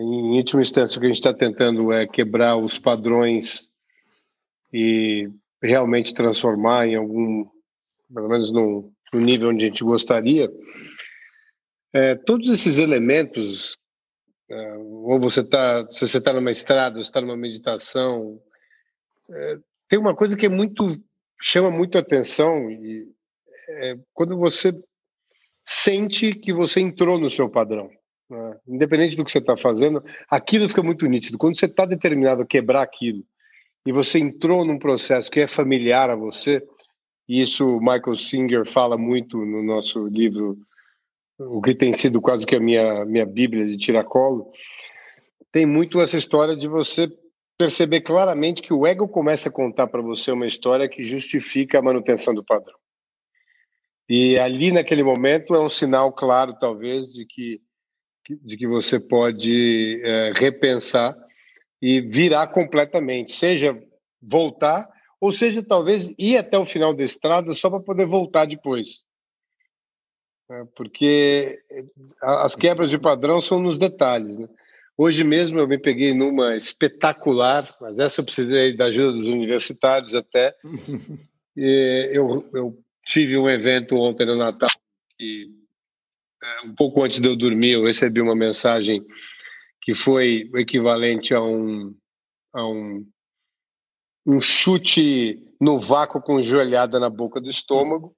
[0.00, 3.70] em última instância, o que a gente está tentando é quebrar os padrões
[4.72, 5.28] e
[5.62, 7.46] realmente transformar em algum,
[8.12, 10.50] pelo menos no, no nível onde a gente gostaria,
[11.92, 13.76] é, todos esses elementos,
[14.50, 18.40] é, ou você está, se você está numa estrada, está numa meditação,
[19.30, 20.98] é, tem uma coisa que é muito
[21.40, 23.04] chama muito atenção e
[23.68, 24.72] é, quando você
[25.64, 27.90] sente que você entrou no seu padrão.
[28.32, 28.56] Né?
[28.66, 31.36] Independente do que você está fazendo, aquilo fica muito nítido.
[31.36, 33.22] Quando você está determinado a quebrar aquilo
[33.86, 36.66] e você entrou num processo que é familiar a você,
[37.28, 40.56] e isso Michael Singer fala muito no nosso livro,
[41.38, 44.50] o que tem sido quase que a minha, minha bíblia de tiracolo,
[45.50, 47.12] tem muito essa história de você
[47.58, 51.82] perceber claramente que o ego começa a contar para você uma história que justifica a
[51.82, 52.78] manutenção do padrão.
[54.08, 57.60] E ali, naquele momento, é um sinal claro, talvez, de que,
[58.28, 61.16] de que você pode é, repensar
[61.80, 63.76] e virar completamente, seja
[64.20, 64.88] voltar,
[65.20, 69.02] ou seja, talvez ir até o final da estrada só para poder voltar depois.
[70.50, 71.58] É, porque
[72.20, 74.38] as quebras de padrão são nos detalhes.
[74.38, 74.48] Né?
[74.96, 80.14] Hoje mesmo eu me peguei numa espetacular, mas essa eu precisei da ajuda dos universitários
[80.14, 80.54] até.
[81.56, 84.68] eu, eu tive um evento ontem no Natal
[85.18, 85.61] que é,
[86.64, 89.04] um pouco antes de eu dormir eu recebi uma mensagem
[89.82, 91.94] que foi o equivalente a um,
[92.52, 93.06] a um,
[94.24, 98.16] um chute no vácuo com joelhada na boca do estômago.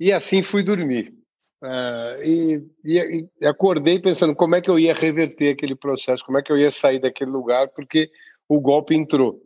[0.00, 1.14] E assim fui dormir.
[1.62, 6.38] Uh, e, e, e, acordei pensando como é que eu ia reverter aquele processo, como
[6.38, 8.10] é que eu ia sair daquele lugar, porque
[8.48, 9.42] o golpe entrou.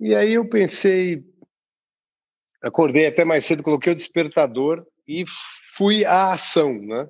[0.00, 1.22] E aí eu pensei,
[2.62, 5.24] acordei até mais cedo, coloquei o despertador e
[5.74, 7.08] fui à ação, né?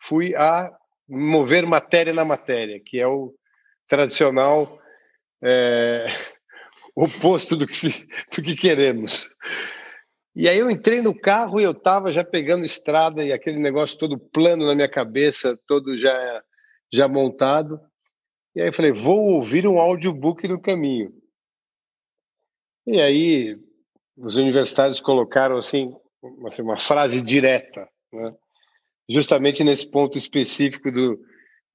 [0.00, 0.70] Fui a
[1.08, 3.32] mover matéria na matéria, que é o
[3.86, 4.80] tradicional
[5.40, 6.06] é,
[6.96, 9.30] oposto do que, se, do que queremos.
[10.34, 13.96] E aí eu entrei no carro e eu estava já pegando estrada e aquele negócio
[13.96, 16.42] todo plano na minha cabeça, todo já
[16.92, 17.80] já montado.
[18.54, 21.12] E aí eu falei, vou ouvir um audiobook no caminho.
[22.86, 23.58] E aí
[24.16, 25.94] os universitários colocaram assim,
[26.46, 28.34] assim uma frase direta, né?
[29.08, 31.18] justamente nesse ponto específico do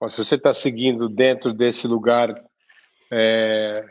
[0.10, 2.34] se você está seguindo dentro desse lugar
[3.12, 3.86] é,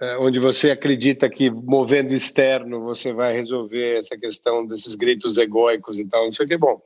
[0.00, 5.98] é, onde você acredita que movendo externo você vai resolver essa questão desses gritos egóicos
[5.98, 6.56] e tal, não sei o que.
[6.56, 6.80] Bom,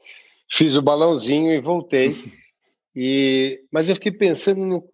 [0.48, 2.14] fiz o balãozinho e voltei.
[2.94, 4.84] E, mas eu fiquei pensando no,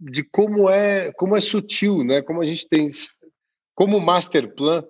[0.00, 2.22] de como é como é sutil, né?
[2.22, 2.88] Como a gente tem,
[3.74, 4.84] como master plan,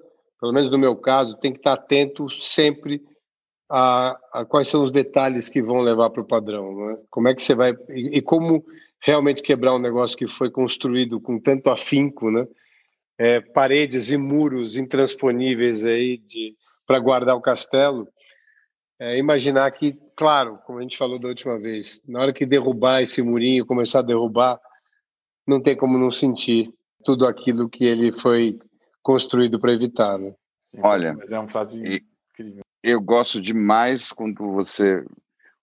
[0.44, 3.02] pelo menos no meu caso, tem que estar atento sempre
[3.66, 6.98] a, a quais são os detalhes que vão levar para o padrão, né?
[7.08, 8.62] Como é que você vai e, e como
[9.02, 12.46] realmente quebrar um negócio que foi construído com tanto afinco, né?
[13.16, 16.20] É, paredes e muros intransponíveis aí
[16.86, 18.06] para guardar o castelo.
[19.00, 23.00] É, imaginar que, claro, como a gente falou da última vez, na hora que derrubar
[23.00, 24.60] esse murinho, começar a derrubar,
[25.46, 26.70] não tem como não sentir
[27.02, 28.58] tudo aquilo que ele foi
[29.04, 30.34] construído para evitar, né?
[30.78, 32.64] Olha, mas é uma frase incrível.
[32.82, 35.04] Eu gosto demais quando você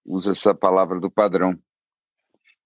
[0.06, 1.60] usa essa palavra do padrão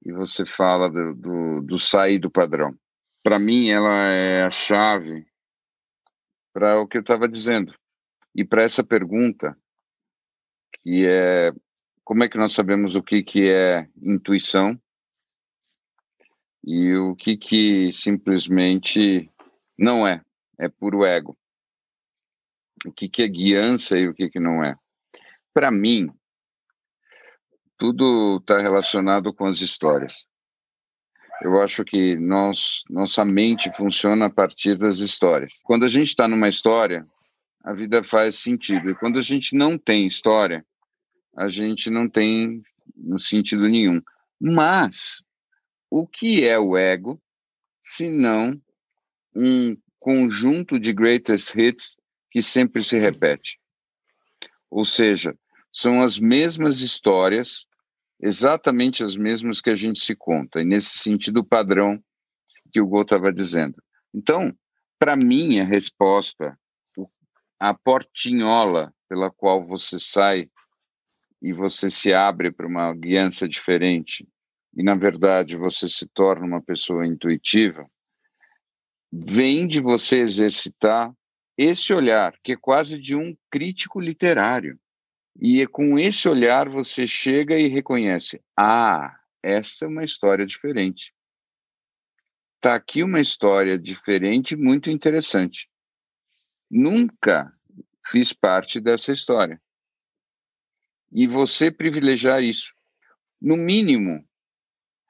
[0.06, 2.78] e você fala do, do, do sair do padrão.
[3.24, 5.26] Para mim, ela é a chave
[6.54, 7.74] para o que eu estava dizendo.
[8.36, 9.58] E para essa pergunta,
[10.84, 11.52] que é
[12.04, 14.80] como é que nós sabemos o que, que é intuição
[16.64, 19.30] e o que, que simplesmente
[19.78, 20.22] não é,
[20.60, 21.38] é puro ego.
[22.86, 24.76] O que, que é guiança e o que, que não é.
[25.54, 26.10] Para mim,
[27.78, 30.26] tudo está relacionado com as histórias.
[31.42, 35.60] Eu acho que nós, nossa mente funciona a partir das histórias.
[35.64, 37.06] Quando a gente está numa história,
[37.64, 38.90] a vida faz sentido.
[38.90, 40.66] E quando a gente não tem história,
[41.36, 42.64] a gente não tem
[43.18, 44.02] sentido nenhum.
[44.40, 45.24] Mas
[45.90, 47.22] o que é o ego,
[47.84, 48.62] se não
[49.36, 51.98] um conjunto de greatest hits
[52.30, 53.60] que sempre se repete?
[54.70, 55.36] Ou seja,
[55.74, 57.66] são as mesmas histórias
[58.22, 62.00] exatamente as mesmas que a gente se conta, e nesse sentido padrão
[62.72, 63.82] que o Gol estava dizendo.
[64.14, 64.56] Então,
[65.00, 66.56] para mim, a resposta,
[67.60, 70.52] a portinhola pela qual você sai
[71.42, 74.28] e você se abre para uma guiança diferente,
[74.78, 77.90] e na verdade você se torna uma pessoa intuitiva,
[79.12, 81.14] vem de você exercitar
[81.58, 84.80] esse olhar, que é quase de um crítico literário.
[85.42, 91.14] E é com esse olhar você chega e reconhece: ah, essa é uma história diferente.
[92.56, 95.70] Está aqui uma história diferente, muito interessante.
[96.70, 97.54] Nunca
[98.08, 99.62] fiz parte dessa história.
[101.12, 102.74] E você privilegiar isso.
[103.40, 104.28] No mínimo,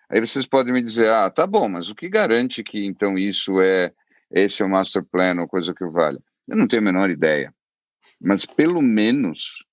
[0.10, 3.62] aí vocês podem me dizer: ah, tá bom, mas o que garante que então isso
[3.62, 3.94] é
[4.32, 6.20] esse é o master plan ou coisa que vale?
[6.48, 7.54] Eu não tenho a menor ideia.
[8.20, 9.66] Mas pelo menos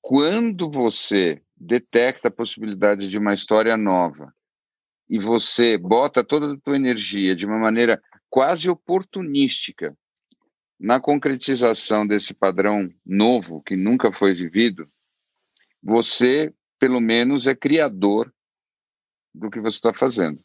[0.00, 4.32] quando você detecta a possibilidade de uma história nova
[5.08, 9.96] e você bota toda a tua energia de uma maneira quase oportunística
[10.78, 14.88] na concretização desse padrão novo que nunca foi vivido,
[15.82, 18.32] você, pelo menos, é criador
[19.34, 20.40] do que você está fazendo,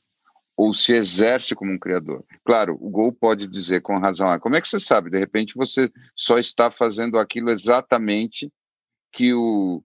[0.58, 2.25] ou se exerce como um criador.
[2.43, 5.10] Claro, o Gol pode dizer com razão, ah, como é que você sabe?
[5.10, 8.52] De repente você só está fazendo aquilo exatamente
[9.12, 9.84] que o,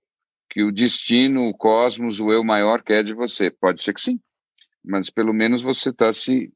[0.48, 3.50] que o destino, o cosmos, o eu maior quer de você.
[3.50, 4.18] Pode ser que sim,
[4.84, 6.52] mas pelo menos você está se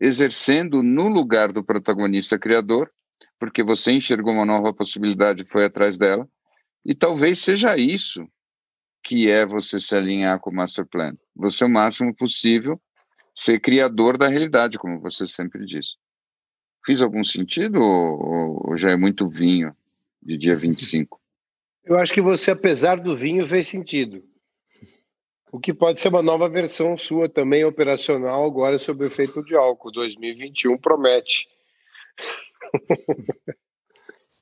[0.00, 2.90] exercendo no lugar do protagonista criador,
[3.38, 6.28] porque você enxergou uma nova possibilidade e foi atrás dela,
[6.84, 8.26] e talvez seja isso
[9.06, 11.16] que é você se alinhar com o Master Plan.
[11.36, 12.80] Você, o máximo possível,
[13.32, 15.96] ser criador da realidade, como você sempre diz.
[16.84, 19.72] Fiz algum sentido ou, ou já é muito vinho
[20.20, 21.20] de dia 25?
[21.84, 24.24] Eu acho que você, apesar do vinho, fez sentido.
[25.52, 29.54] O que pode ser uma nova versão sua também operacional agora sob o efeito de
[29.54, 29.92] álcool.
[29.92, 31.48] 2021 promete.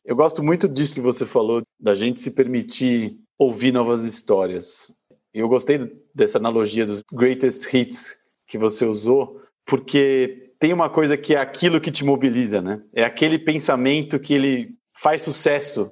[0.06, 4.94] Eu gosto muito disso que você falou, da gente se permitir ouvir novas histórias.
[5.32, 8.16] Eu gostei dessa analogia dos greatest hits
[8.46, 12.82] que você usou, porque tem uma coisa que é aquilo que te mobiliza, né?
[12.92, 15.90] É aquele pensamento que ele faz sucesso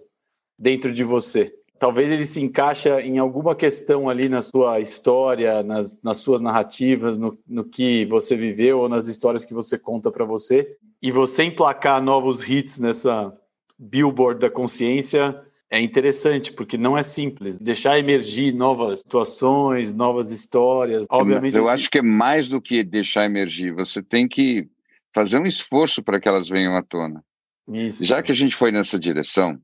[0.58, 1.52] dentro de você.
[1.78, 7.18] Talvez ele se encaixa em alguma questão ali na sua história, nas, nas suas narrativas,
[7.18, 10.76] no, no que você viveu ou nas histórias que você conta para você.
[11.02, 13.36] E você emplacar novos hits nessa
[13.76, 17.56] billboard da consciência é interessante, porque não é simples.
[17.56, 21.06] Deixar emergir novas situações, novas histórias.
[21.10, 21.56] Obviamente.
[21.56, 23.72] Eu acho que é mais do que deixar emergir.
[23.72, 24.68] Você tem que
[25.14, 27.24] fazer um esforço para que elas venham à tona.
[27.66, 28.04] Isso.
[28.04, 29.58] Já que a gente foi nessa direção,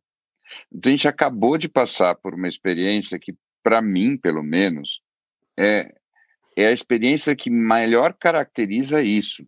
[0.72, 5.02] a gente acabou de passar por uma experiência que, para mim, pelo menos,
[5.58, 5.92] é,
[6.56, 9.46] é a experiência que melhor caracteriza isso.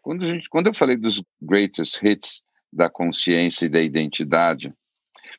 [0.00, 2.40] Quando, a gente, quando eu falei dos greatest hits
[2.72, 4.72] da consciência e da identidade,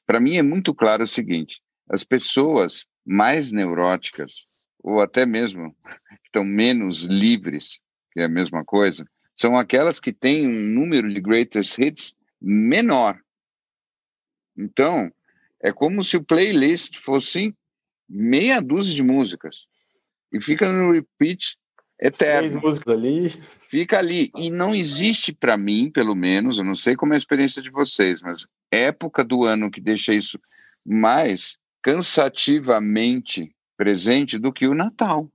[0.08, 4.48] para mim é muito claro o seguinte: as pessoas mais neuróticas,
[4.82, 5.76] ou até mesmo
[6.26, 7.80] estão menos livres,
[8.12, 13.20] que é a mesma coisa, são aquelas que têm um número de greatest hits menor.
[14.58, 15.12] Então,
[15.62, 17.54] é como se o playlist fosse
[18.10, 19.68] meia dúzia de músicas
[20.32, 21.58] e fica no repeat
[22.00, 22.50] eterno.
[22.50, 23.30] Três músicas ali.
[23.30, 24.32] Fica ali.
[24.36, 27.70] E não existe para mim, pelo menos, eu não sei como é a experiência de
[27.70, 30.40] vocês, mas época do ano que deixa isso
[30.86, 35.30] mais cansativamente presente do que o Natal.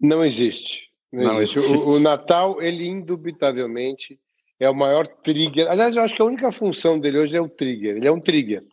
[0.00, 0.90] Não existe.
[1.12, 1.58] Não, não existe.
[1.58, 1.88] existe.
[1.88, 4.18] O, o, Natal, ele indubitavelmente
[4.58, 5.68] é o maior trigger.
[5.70, 7.96] Aliás, eu acho que a única função dele hoje é o trigger.
[7.96, 8.64] Ele é um trigger.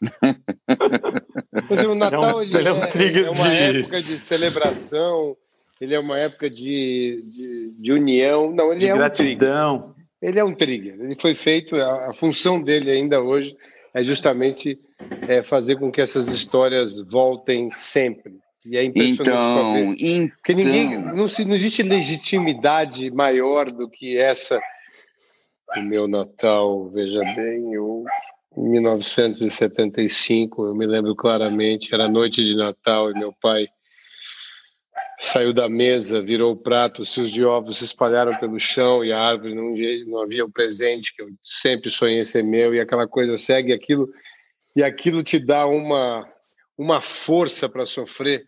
[1.68, 3.56] Mas o Natal ele é, ele é, um trigger é uma de...
[3.56, 5.36] época de celebração,
[5.80, 8.52] ele é uma época de, de, de união.
[8.52, 9.76] Não, ele de é gratidão.
[9.76, 9.99] um trigger.
[10.20, 11.00] Ele é um trigger.
[11.00, 13.56] Ele foi feito, a, a função dele ainda hoje
[13.94, 14.78] é justamente
[15.28, 18.34] é, fazer com que essas histórias voltem sempre.
[18.64, 20.36] E é impressionante então, então...
[20.36, 24.60] Porque ninguém, não, se, não existe legitimidade maior do que essa
[25.76, 28.04] o meu Natal, veja bem, eu,
[28.56, 33.68] em 1975, eu me lembro claramente, era noite de Natal e meu pai
[35.20, 39.12] saiu da mesa, virou o prato, os fios de ovos se espalharam pelo chão e
[39.12, 39.74] a árvore não,
[40.06, 44.08] não havia o presente que eu sempre sonhei ser meu e aquela coisa segue aquilo
[44.74, 46.26] e aquilo te dá uma
[46.78, 48.42] uma força para sofrer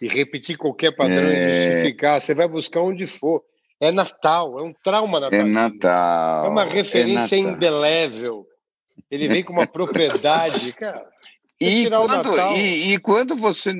[0.00, 1.40] e repetir qualquer padrão é...
[1.40, 2.20] e justificar.
[2.20, 3.42] Você vai buscar onde for.
[3.80, 5.40] É Natal, é um trauma natal.
[5.40, 6.46] É Natal.
[6.46, 8.46] É uma referência é indelével.
[9.10, 11.04] Ele vem com uma propriedade, cara.
[11.62, 13.70] E quando, e, e, quando você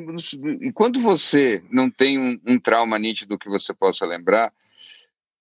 [0.60, 4.52] e quando você não tem um, um trauma nítido que você possa lembrar,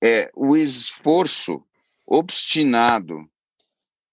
[0.04, 1.64] é o esforço
[2.08, 3.30] obstinado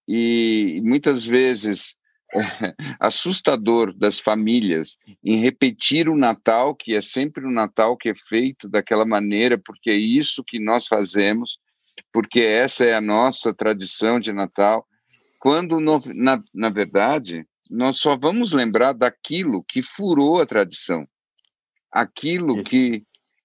[0.07, 1.95] e muitas vezes
[2.33, 2.39] é,
[2.99, 8.69] assustador das famílias em repetir o Natal, que é sempre o Natal que é feito
[8.69, 11.59] daquela maneira, porque é isso que nós fazemos,
[12.13, 14.87] porque essa é a nossa tradição de Natal,
[15.39, 21.07] quando, no, na, na verdade, nós só vamos lembrar daquilo que furou a tradição,
[21.91, 23.03] aquilo que,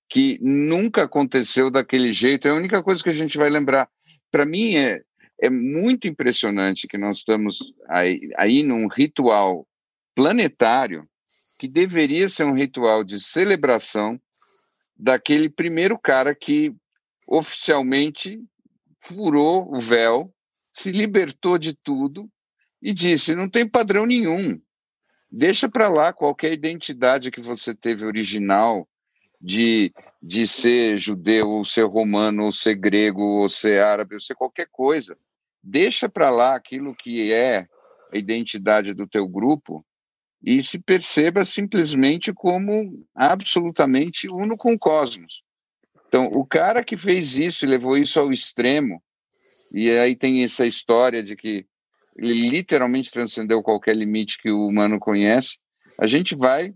[0.08, 3.88] que nunca aconteceu daquele jeito, é a única coisa que a gente vai lembrar.
[4.30, 5.02] Para mim, é,
[5.40, 7.58] é muito impressionante que nós estamos
[7.88, 9.66] aí, aí num ritual
[10.14, 11.06] planetário
[11.58, 14.18] que deveria ser um ritual de celebração
[14.96, 16.74] daquele primeiro cara que
[17.26, 18.40] oficialmente
[19.00, 20.32] furou o véu,
[20.72, 22.30] se libertou de tudo
[22.84, 24.60] e disse: não tem padrão nenhum.
[25.32, 28.86] Deixa para lá qualquer identidade que você teve original
[29.40, 29.90] de,
[30.22, 34.68] de ser judeu, ou ser romano, ou ser grego, ou ser árabe, ou ser qualquer
[34.70, 35.16] coisa.
[35.62, 37.66] Deixa para lá aquilo que é
[38.12, 39.84] a identidade do teu grupo
[40.42, 45.42] e se perceba simplesmente como absolutamente uno com o cosmos.
[46.06, 49.02] Então, o cara que fez isso e levou isso ao extremo,
[49.72, 51.66] e aí tem essa história de que
[52.16, 55.58] ele literalmente transcendeu qualquer limite que o humano conhece.
[56.00, 56.72] A gente vai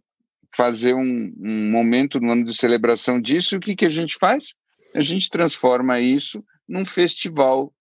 [0.56, 4.16] fazer um, um momento no ano de celebração disso, e o que, que a gente
[4.18, 4.54] faz?
[4.94, 7.72] A gente transforma isso num festival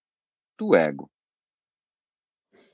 [0.58, 1.10] do ego,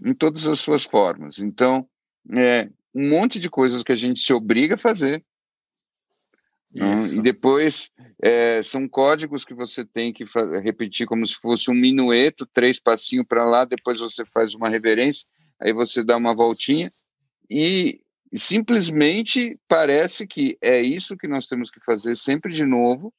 [0.06, 1.40] em todas as suas formas.
[1.40, 1.88] Então,
[2.32, 5.24] é um monte de coisas que a gente se obriga a fazer,
[6.74, 10.26] e depois é, são códigos que você tem que
[10.64, 15.28] repetir como se fosse um minueto, três passinhos para lá, depois você faz uma reverência,
[15.60, 16.92] aí você dá uma voltinha.
[17.50, 18.02] E
[18.36, 23.14] simplesmente parece que é isso que nós temos que fazer sempre de novo,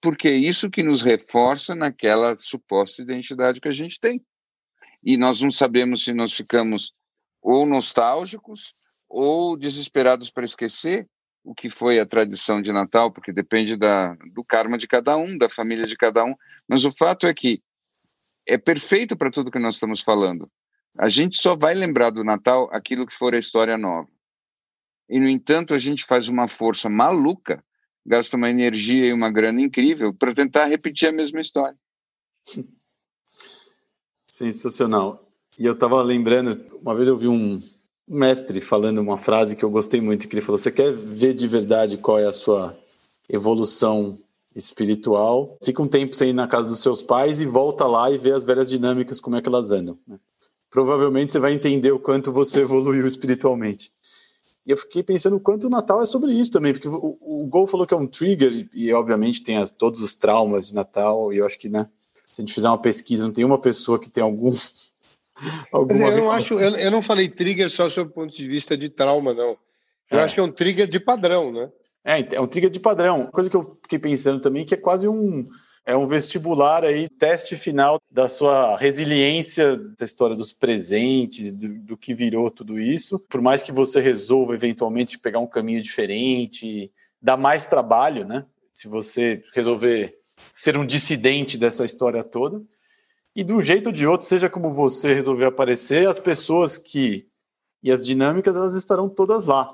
[0.00, 4.24] porque é isso que nos reforça naquela suposta identidade que a gente tem.
[5.02, 6.94] E nós não sabemos se nós ficamos
[7.42, 8.74] ou nostálgicos
[9.06, 11.06] ou desesperados para esquecer,
[11.44, 15.36] o que foi a tradição de Natal, porque depende da, do karma de cada um,
[15.36, 16.34] da família de cada um,
[16.66, 17.62] mas o fato é que
[18.46, 20.50] é perfeito para tudo que nós estamos falando.
[20.98, 24.08] A gente só vai lembrar do Natal aquilo que for a história nova.
[25.08, 27.62] E, no entanto, a gente faz uma força maluca,
[28.06, 31.76] gasta uma energia e uma grana incrível para tentar repetir a mesma história.
[34.26, 35.30] Sensacional.
[35.58, 37.60] E eu estava lembrando, uma vez eu vi um,
[38.08, 41.48] mestre falando uma frase que eu gostei muito, que ele falou: "Você quer ver de
[41.48, 42.76] verdade qual é a sua
[43.28, 44.18] evolução
[44.54, 45.56] espiritual?
[45.62, 48.32] Fica um tempo sem ir na casa dos seus pais e volta lá e vê
[48.32, 49.98] as velhas dinâmicas como é que elas andam.
[50.70, 53.92] Provavelmente você vai entender o quanto você evoluiu espiritualmente."
[54.66, 57.46] E eu fiquei pensando o quanto o Natal é sobre isso também, porque o, o
[57.46, 61.32] Gol falou que é um trigger e obviamente tem as, todos os traumas de Natal
[61.32, 61.86] e eu acho que, né,
[62.32, 64.50] se a gente fizer uma pesquisa, não tem uma pessoa que tem algum
[65.72, 68.76] Alguma eu não acho, eu, eu, não falei trigger só sob o ponto de vista
[68.76, 69.56] de trauma, não.
[70.10, 70.22] Eu é.
[70.22, 71.70] acho que é um trigger de padrão, né?
[72.04, 73.28] É, é um trigger de padrão.
[73.32, 75.48] Coisa que eu fiquei pensando também que é quase um
[75.86, 81.96] é um vestibular aí, teste final da sua resiliência da história dos presentes, do, do
[81.96, 83.18] que virou tudo isso.
[83.28, 88.46] Por mais que você resolva eventualmente pegar um caminho diferente, dá mais trabalho, né?
[88.74, 90.16] Se você resolver
[90.54, 92.62] ser um dissidente dessa história toda.
[93.36, 97.26] E de um jeito ou de outro, seja como você resolver aparecer, as pessoas que
[97.82, 99.68] e as dinâmicas elas estarão todas lá.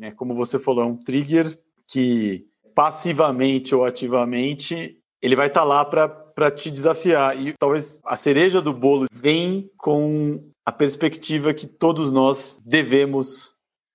[0.00, 1.46] É, como você falou, é um trigger
[1.86, 7.40] que passivamente ou ativamente ele vai estar tá lá para te desafiar.
[7.40, 13.54] E talvez a cereja do bolo vem com a perspectiva que todos nós devemos,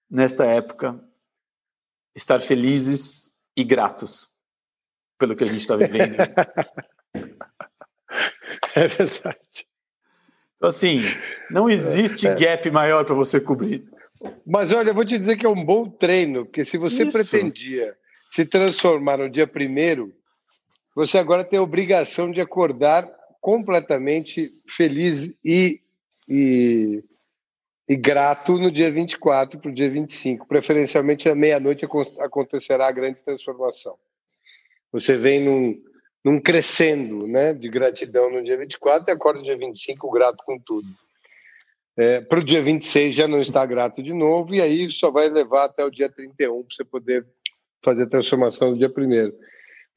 [0.09, 0.97] nesta época,
[2.15, 4.29] estar felizes e gratos
[5.17, 6.15] pelo que a gente está vivendo.
[8.75, 9.67] É verdade.
[10.55, 11.01] Então, assim,
[11.49, 12.35] não existe é.
[12.35, 13.83] gap maior para você cobrir.
[14.45, 17.17] Mas olha, eu vou te dizer que é um bom treino, porque se você Isso.
[17.17, 17.95] pretendia
[18.29, 20.13] se transformar no dia primeiro,
[20.93, 25.79] você agora tem a obrigação de acordar completamente feliz e,
[26.27, 27.03] e,
[27.87, 30.45] e grato no dia 24 para o dia 25.
[30.45, 31.87] Preferencialmente à meia-noite
[32.19, 33.95] acontecerá a grande transformação.
[34.91, 35.81] Você vem num,
[36.23, 40.59] num crescendo né, de gratidão no dia 24 e acorda no dia 25 grato com
[40.59, 40.87] tudo.
[41.97, 45.29] É, para o dia 26 já não está grato de novo, e aí só vai
[45.29, 47.27] levar até o dia 31 para você poder
[47.83, 49.31] fazer a transformação no dia 1.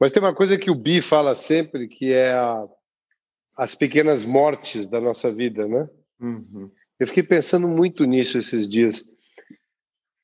[0.00, 2.66] Mas tem uma coisa que o Bi fala sempre, que é a,
[3.56, 5.88] as pequenas mortes da nossa vida, né?
[6.20, 6.70] Uhum.
[6.98, 9.04] Eu fiquei pensando muito nisso esses dias.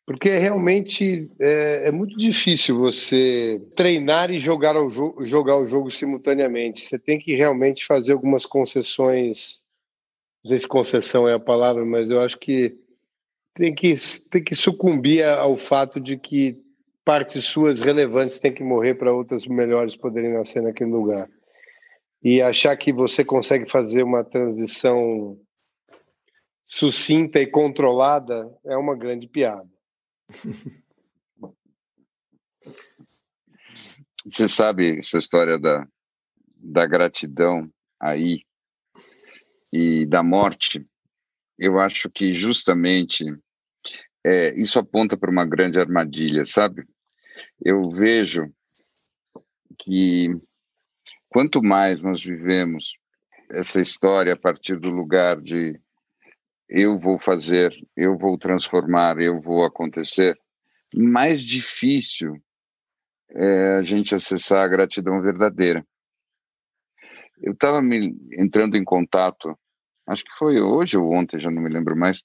[0.08, 5.90] Porque realmente é, é, muito difícil você treinar e jogar, o jogo, jogar o jogo
[5.90, 6.88] simultaneamente.
[6.88, 9.60] Você tem que realmente fazer algumas concessões.
[10.42, 12.74] Não sei se concessão é a palavra, mas eu acho que
[13.54, 13.92] tem que,
[14.30, 16.56] tem que sucumbir ao fato de que
[17.04, 21.28] partes suas relevantes têm que morrer para outras melhores poderem nascer naquele lugar.
[22.22, 25.38] E achar que você consegue fazer uma transição
[26.64, 29.68] sucinta e controlada é uma grande piada.
[34.26, 35.86] Você sabe essa história da,
[36.56, 37.70] da gratidão
[38.00, 38.44] aí
[39.72, 40.80] e da morte?
[41.58, 43.24] Eu acho que justamente
[44.24, 46.86] é, isso aponta para uma grande armadilha, sabe?
[47.64, 48.52] Eu vejo
[49.78, 50.28] que
[51.28, 52.92] quanto mais nós vivemos
[53.50, 55.80] essa história a partir do lugar de
[56.68, 60.38] eu vou fazer, eu vou transformar, eu vou acontecer,
[60.94, 62.34] mais difícil
[63.30, 65.86] é a gente acessar a gratidão verdadeira.
[67.40, 67.80] Eu estava
[68.32, 69.56] entrando em contato,
[70.06, 72.22] acho que foi hoje ou ontem, já não me lembro mais,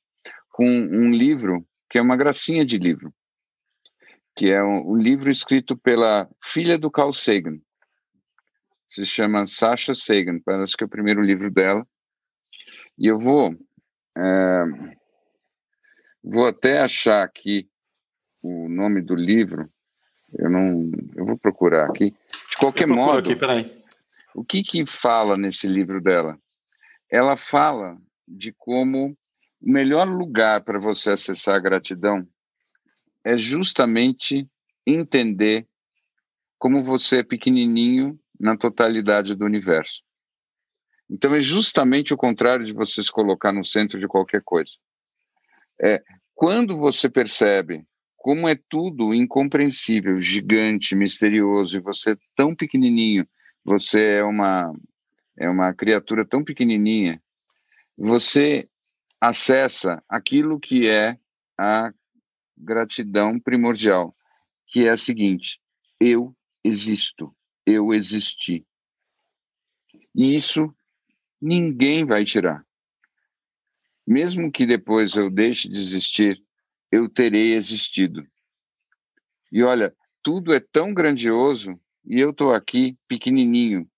[0.50, 3.14] com um livro que é uma gracinha de livro,
[4.36, 7.60] que é um, um livro escrito pela filha do Carl Sagan.
[8.90, 11.86] Se chama Sasha Sagan, parece que é o primeiro livro dela.
[12.98, 13.56] E eu vou
[14.18, 14.64] é,
[16.24, 17.70] vou até achar aqui
[18.42, 19.70] o nome do livro.
[20.38, 22.16] Eu não, eu vou procurar aqui.
[22.50, 23.84] De qualquer modo, aqui,
[24.36, 26.38] o que que fala nesse livro dela?
[27.10, 27.98] Ela fala
[28.28, 29.16] de como
[29.62, 32.28] o melhor lugar para você acessar a gratidão
[33.24, 34.48] é justamente
[34.86, 35.68] entender
[36.58, 40.04] como você é pequenininho na totalidade do universo.
[41.14, 44.72] Então é justamente o contrário de você se colocar no centro de qualquer coisa.
[45.80, 46.02] É
[46.34, 47.86] quando você percebe
[48.18, 53.28] como é tudo incompreensível, gigante, misterioso e você é tão pequenininho,
[53.64, 54.74] você é uma
[55.38, 57.22] é uma criatura tão pequenininha,
[57.96, 58.68] você
[59.22, 61.20] acessa aquilo que é
[61.60, 61.94] a
[62.58, 64.16] gratidão primordial,
[64.66, 65.62] que é a seguinte:
[66.02, 67.32] eu existo,
[67.68, 68.66] eu existi.
[70.16, 70.74] E isso
[71.44, 72.66] ninguém vai tirar.
[74.08, 76.42] Mesmo que depois eu deixe de existir,
[76.90, 78.26] eu terei existido.
[79.52, 83.90] E olha, tudo é tão grandioso e eu estou aqui pequenininho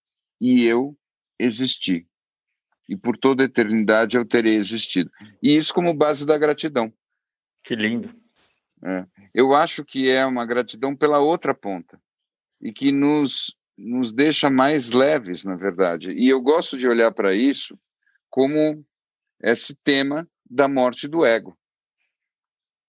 [0.41, 0.97] e eu
[1.39, 2.07] existi.
[2.89, 5.11] E por toda a eternidade eu terei existido.
[5.41, 6.91] E isso como base da gratidão.
[7.63, 8.09] Que lindo.
[8.83, 9.05] É.
[9.33, 12.01] Eu acho que é uma gratidão pela outra ponta
[12.61, 16.11] e que nos nos deixa mais leves, na verdade.
[16.11, 17.77] E eu gosto de olhar para isso
[18.29, 18.85] como
[19.41, 21.57] esse tema da morte do ego.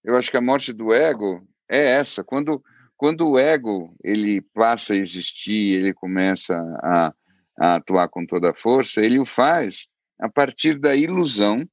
[0.04, 2.22] Eu acho que a morte do ego é essa.
[2.22, 2.62] Quando,
[2.96, 7.14] quando o ego ele passa a existir, ele começa a,
[7.58, 11.68] a atuar com toda a força, ele o faz a partir da ilusão,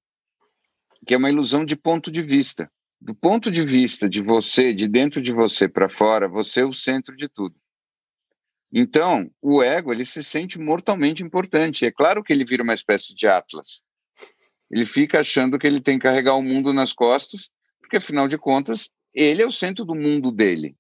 [1.06, 2.72] que é uma ilusão de ponto de vista.
[3.00, 6.74] Do ponto de vista de você, de dentro de você para fora, você é o
[6.74, 7.56] centro de tudo.
[8.76, 11.86] Então, o ego ele se sente mortalmente importante.
[11.86, 13.84] É claro que ele vira uma espécie de Atlas.
[14.72, 18.36] Ele fica achando que ele tem que carregar o mundo nas costas, porque afinal de
[18.36, 20.76] contas, ele é o centro do mundo dele.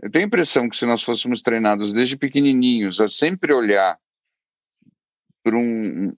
[0.00, 3.98] Eu tenho a impressão que se nós fôssemos treinados desde pequenininhos a sempre olhar
[5.42, 6.14] para um,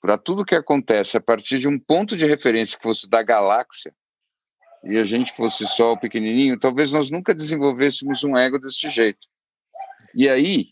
[0.00, 3.92] para tudo que acontece a partir de um ponto de referência que fosse da galáxia,
[4.84, 9.26] e a gente fosse só o pequenininho, talvez nós nunca desenvolvêssemos um ego desse jeito.
[10.14, 10.68] E aí,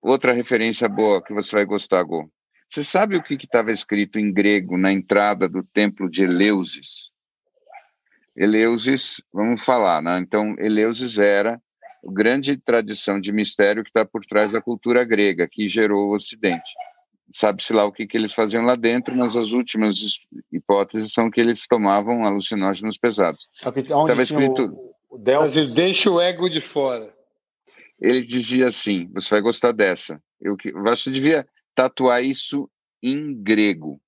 [0.00, 2.30] outra referência boa que você vai gostar, Gô.
[2.68, 7.10] Você sabe o que estava escrito em grego na entrada do templo de Eleusis?
[8.36, 10.20] Eleusis, vamos falar, né?
[10.20, 15.48] Então, Eleusis era a grande tradição de mistério que está por trás da cultura grega,
[15.50, 16.70] que gerou o Ocidente.
[17.32, 19.96] Sabe-se lá o que, que eles faziam lá dentro, mas as últimas
[20.52, 23.48] hipóteses são que eles tomavam alucinógenos pesados.
[23.52, 24.94] Estava escrito.
[25.08, 25.74] O, o Delphi...
[25.74, 27.12] Deixa o ego de fora
[28.00, 30.22] ele dizia assim: você vai gostar dessa.
[30.40, 32.70] Eu, você devia tatuar isso
[33.02, 34.00] em grego,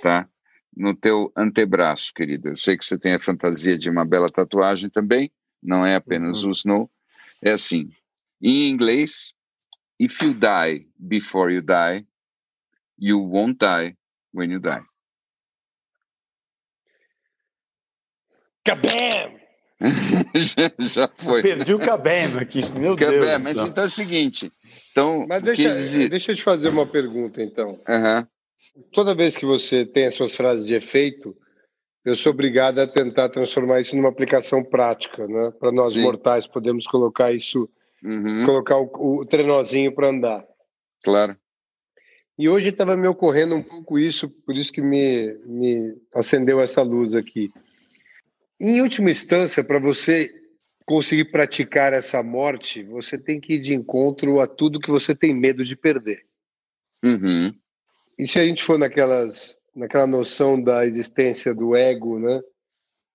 [0.00, 0.28] tá?
[0.76, 2.50] No teu antebraço, querida.
[2.50, 6.44] Eu sei que você tem a fantasia de uma bela tatuagem também, não é apenas
[6.44, 6.50] uhum.
[6.50, 6.90] o snow.
[7.42, 7.88] É assim,
[8.40, 9.34] em inglês,
[9.98, 12.06] if you die before you die,
[12.96, 13.96] you won't die
[14.32, 14.84] when you die.
[18.64, 19.47] Kabam!
[20.80, 21.42] já, foi.
[21.42, 23.44] Perdi o Cabem aqui, meu Deus.
[23.44, 24.50] Mas então é o seguinte.
[24.90, 27.68] Então, mas deixa, deixa eu te fazer uma pergunta, então.
[27.88, 28.26] Uhum.
[28.92, 31.36] Toda vez que você tem as suas frases de efeito,
[32.04, 35.52] eu sou obrigado a tentar transformar isso numa aplicação prática, né?
[35.60, 36.02] Para nós Sim.
[36.02, 37.68] mortais podemos colocar isso,
[38.02, 38.42] uhum.
[38.44, 40.44] colocar o, o trenozinho para andar.
[41.04, 41.36] Claro.
[42.36, 46.82] E hoje estava me ocorrendo um pouco isso, por isso que me, me acendeu essa
[46.82, 47.50] luz aqui.
[48.60, 50.32] Em última instância, para você
[50.84, 55.34] conseguir praticar essa morte, você tem que ir de encontro a tudo que você tem
[55.34, 56.24] medo de perder.
[57.02, 57.52] Uhum.
[58.18, 62.40] E se a gente for naquelas, naquela noção da existência do ego, né?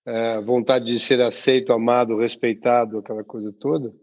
[0.05, 3.93] É, vontade de ser aceito, amado, respeitado, aquela coisa toda,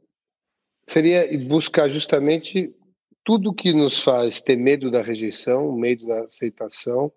[0.87, 2.75] seria buscar justamente
[3.23, 7.13] tudo que nos faz ter medo da rejeição, medo da aceitação,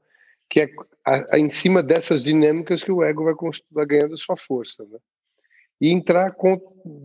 [0.50, 0.70] que é
[1.06, 3.34] a, a, em cima dessas dinâmicas que o ego vai,
[3.72, 5.00] vai ganhando sua força, né?
[5.82, 6.58] E entrar com,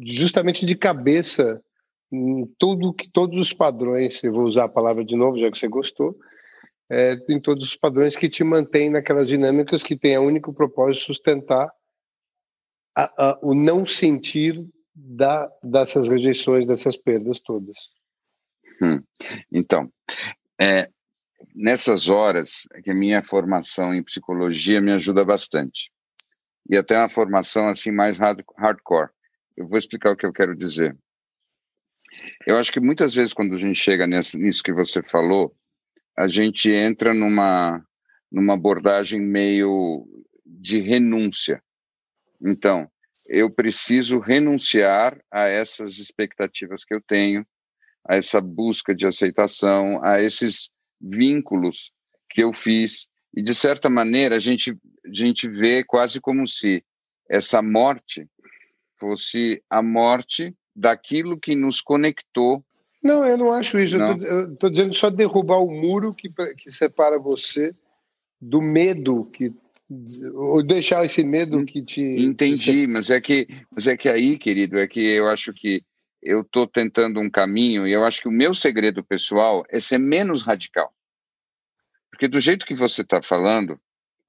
[0.03, 1.61] justamente de cabeça
[2.12, 5.59] em tudo que todos os padrões, eu vou usar a palavra de novo, já que
[5.59, 6.16] você gostou,
[6.91, 11.07] é, em todos os padrões que te mantêm naquelas dinâmicas que têm a único propósito
[11.07, 11.70] sustentar
[12.95, 14.64] a, a, o não sentir
[14.95, 17.95] da, dessas rejeições, dessas perdas todas.
[18.82, 19.03] Hum.
[19.53, 19.91] Então,
[20.61, 20.89] é,
[21.55, 25.90] nessas horas é que a minha formação em psicologia me ajuda bastante.
[26.68, 29.11] E até uma formação assim mais hard, hardcore.
[29.57, 30.96] Eu vou explicar o que eu quero dizer.
[32.46, 35.55] Eu acho que muitas vezes quando a gente chega nessa, nisso que você falou,
[36.16, 37.82] a gente entra numa
[38.30, 40.07] numa abordagem meio
[40.44, 41.62] de renúncia.
[42.42, 42.90] Então,
[43.26, 47.46] eu preciso renunciar a essas expectativas que eu tenho,
[48.07, 50.70] a essa busca de aceitação, a esses
[51.01, 51.92] vínculos
[52.28, 53.07] que eu fiz.
[53.34, 54.76] E, de certa maneira, a gente,
[55.07, 56.84] a gente vê quase como se
[57.28, 58.26] essa morte
[58.99, 62.64] fosse a morte daquilo que nos conectou.
[63.03, 63.96] Não, eu não acho isso.
[63.99, 64.20] Não.
[64.22, 67.74] Eu estou dizendo só derrubar o muro que, que separa você
[68.40, 69.53] do medo que
[70.34, 74.78] ou deixar esse medo que te entendi mas é que mas é que aí querido
[74.78, 75.82] é que eu acho que
[76.23, 79.99] eu estou tentando um caminho e eu acho que o meu segredo pessoal é ser
[79.99, 80.93] menos radical.
[82.11, 83.81] Porque do jeito que você está falando,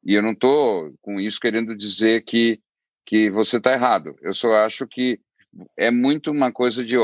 [0.04, 2.60] e eu não estou com isso querendo dizer que,
[3.06, 5.20] que você está errado, eu só acho que
[5.76, 6.96] é muito uma coisa de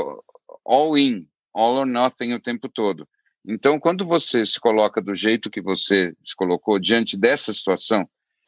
[0.63, 3.07] all in, all or nothing o tempo todo.
[3.47, 8.07] Então, quando você se coloca do jeito que você se colocou diante dessa situação,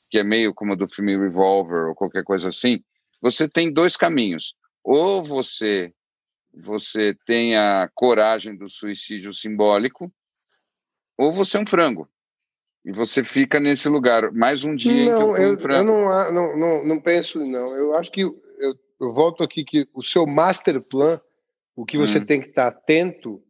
[0.10, 2.84] que é meio como a do filme Revolver ou qualquer coisa assim,
[3.22, 4.56] você tem dois caminhos.
[4.84, 5.94] Ou você
[6.64, 10.12] você tem a coragem do suicídio simbólico,
[11.18, 12.08] ou você é um frango.
[12.86, 16.32] E você fica nesse lugar mais um dia não, em que eu, eu, eu não,
[16.32, 17.76] não, não, não penso, não.
[17.76, 18.40] Eu acho que eu,
[19.00, 21.20] eu volto aqui que o seu master plan,
[21.76, 22.26] o que você hum.
[22.26, 23.42] tem que estar atento,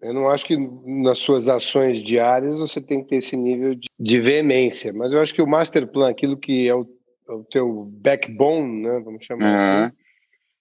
[0.00, 3.86] eu não acho que nas suas ações diárias você tem que ter esse nível de,
[3.98, 6.86] de veemência, mas eu acho que o master plan, aquilo que é o,
[7.28, 9.84] é o teu backbone, né, vamos chamar uhum.
[9.84, 9.96] assim,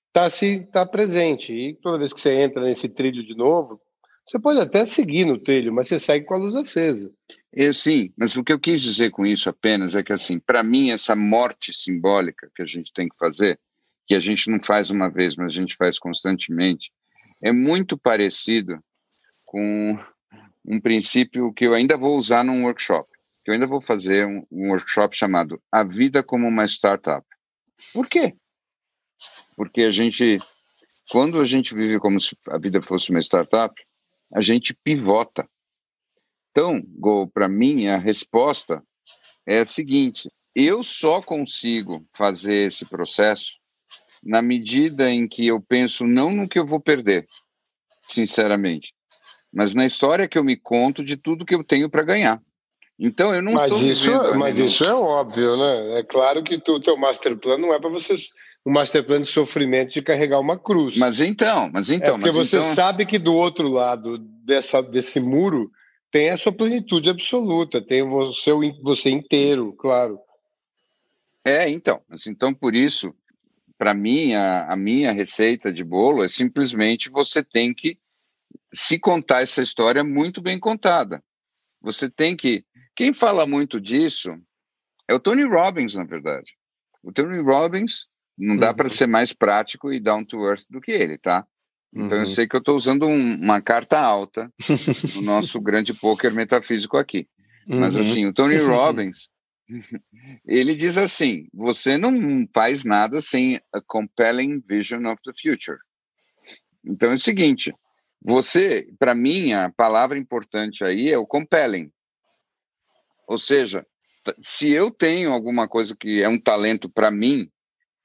[0.10, 1.54] está se tá presente.
[1.54, 3.82] E toda vez que você entra nesse trilho de novo,
[4.26, 7.12] você pode até seguir no trilho, mas você segue com a luz acesa.
[7.52, 10.62] Eu sim, mas o que eu quis dizer com isso apenas é que assim, para
[10.62, 13.60] mim essa morte simbólica que a gente tem que fazer,
[14.06, 16.92] que a gente não faz uma vez, mas a gente faz constantemente,
[17.42, 18.80] é muito parecido
[19.46, 19.98] com
[20.64, 23.08] um princípio que eu ainda vou usar num workshop.
[23.44, 27.26] Que eu ainda vou fazer um, um workshop chamado A Vida como uma Startup.
[27.94, 28.34] Por quê?
[29.56, 30.38] Porque a gente,
[31.10, 33.74] quando a gente vive como se a vida fosse uma startup,
[34.34, 35.48] a gente pivota.
[36.52, 36.82] Então,
[37.34, 38.84] para mim, a resposta
[39.46, 43.54] é a seguinte: eu só consigo fazer esse processo
[44.24, 47.26] na medida em que eu penso não no que eu vou perder,
[48.04, 48.94] sinceramente,
[49.52, 52.42] mas na história que eu me conto de tudo que eu tenho para ganhar.
[53.00, 56.00] Então eu não mas isso, mas isso é óbvio, né?
[56.00, 58.34] É claro que o teu master plan não é para vocês
[58.66, 60.98] um master plan de sofrimento de carregar uma cruz.
[60.98, 62.16] Mas então, mas então.
[62.16, 62.74] É porque mas você então...
[62.74, 65.72] sabe que do outro lado dessa, desse muro
[66.12, 70.20] tem a sua plenitude absoluta, tem o seu, você inteiro, claro.
[71.46, 72.02] É, então.
[72.08, 73.14] Mas então, por isso,
[73.78, 77.98] para mim, a, a minha receita de bolo é simplesmente você tem que
[78.74, 81.24] se contar essa história muito bem contada.
[81.82, 82.66] Você tem que.
[82.96, 84.38] Quem fala muito disso
[85.08, 86.54] é o Tony Robbins, na verdade.
[87.02, 88.08] O Tony Robbins
[88.40, 88.76] não dá uhum.
[88.76, 91.46] para ser mais prático e down to earth do que ele, tá?
[91.94, 92.24] Então uhum.
[92.24, 94.52] eu sei que eu estou usando um, uma carta alta
[95.16, 97.28] no nosso grande poker metafísico aqui.
[97.68, 97.80] Uhum.
[97.80, 99.30] Mas assim, o Tony Robbins,
[100.46, 105.78] ele diz assim: você não faz nada sem a compelling vision of the future.
[106.86, 107.74] Então é o seguinte,
[108.22, 111.92] você, para mim, a palavra importante aí é o compelling.
[113.28, 113.86] Ou seja,
[114.42, 117.50] se eu tenho alguma coisa que é um talento para mim,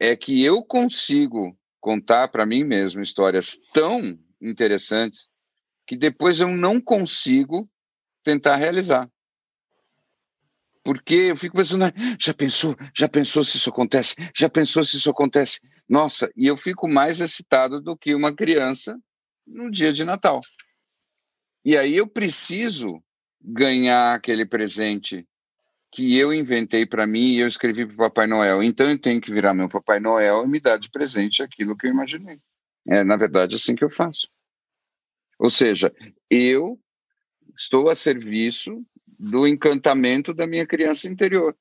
[0.05, 5.29] é que eu consigo contar para mim mesmo histórias tão interessantes
[5.87, 7.69] que depois eu não consigo
[8.23, 9.11] tentar realizar.
[10.83, 11.85] Porque eu fico pensando,
[12.21, 14.15] já pensou, já pensou se isso acontece?
[14.37, 15.61] Já pensou se isso acontece?
[15.89, 18.99] Nossa, e eu fico mais excitado do que uma criança
[19.47, 20.41] no dia de Natal.
[21.65, 23.03] E aí eu preciso
[23.41, 25.27] ganhar aquele presente
[25.95, 28.65] que eu inventei para mim e eu escrevi para o Papai Noel.
[28.65, 31.87] Então eu tenho que virar meu Papai Noel e me dar de presente aquilo que
[31.87, 32.41] eu imaginei.
[32.89, 34.27] É, na verdade, assim que eu faço.
[35.39, 35.95] Ou seja,
[36.29, 36.77] eu
[37.57, 41.57] estou a serviço do encantamento da minha criança interior.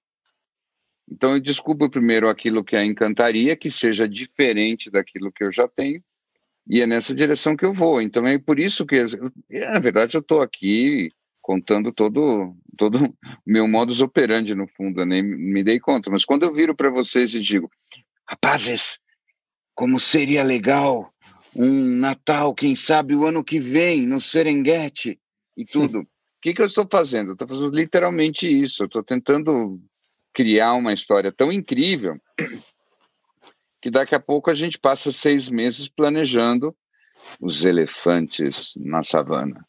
[1.07, 5.67] Então eu descubro primeiro aquilo que a encantaria, que seja diferente daquilo que eu já
[5.67, 6.03] tenho,
[6.67, 8.01] e é nessa direção que eu vou.
[8.01, 8.99] Então é por isso que,
[9.49, 11.11] na verdade, eu estou aqui
[11.43, 13.13] contando todo todo o
[13.45, 16.09] meu modus operandi no fundo, eu nem me dei conta.
[16.09, 17.69] Mas quando eu viro para vocês e digo,
[18.27, 18.97] rapazes,
[19.75, 21.13] como seria legal
[21.55, 25.19] um Natal, quem sabe o ano que vem, no Serengeti
[25.55, 25.99] e tudo.
[25.99, 26.07] O
[26.41, 27.33] que, que eu estou fazendo?
[27.33, 28.83] estou fazendo literalmente isso.
[28.83, 29.79] Eu estou tentando
[30.33, 32.17] criar uma história tão incrível
[33.81, 36.75] que daqui a pouco a gente passa seis meses planejando
[37.39, 39.63] os elefantes na savana.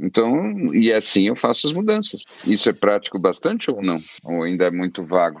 [0.00, 2.22] Então, e assim eu faço as mudanças.
[2.46, 3.98] Isso é prático bastante ou não?
[4.24, 5.40] Ou ainda é muito vago?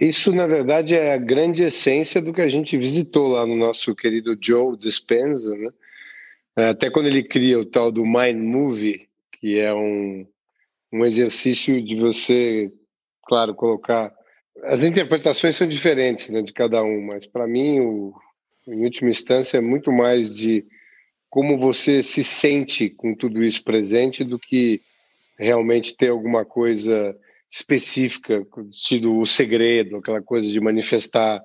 [0.00, 3.94] Isso, na verdade, é a grande essência do que a gente visitou lá no nosso
[3.94, 5.70] querido Joe Dispenza, né?
[6.70, 9.08] Até quando ele cria o tal do Mind Movie,
[9.40, 10.26] que é um,
[10.92, 12.72] um exercício de você,
[13.24, 14.12] claro, colocar.
[14.64, 18.12] As interpretações são diferentes né, de cada um, mas para mim, o,
[18.66, 20.66] em última instância, é muito mais de
[21.30, 24.80] como você se sente com tudo isso presente do que
[25.38, 27.16] realmente ter alguma coisa
[27.50, 31.40] específica, tido o segredo, aquela coisa de manifestar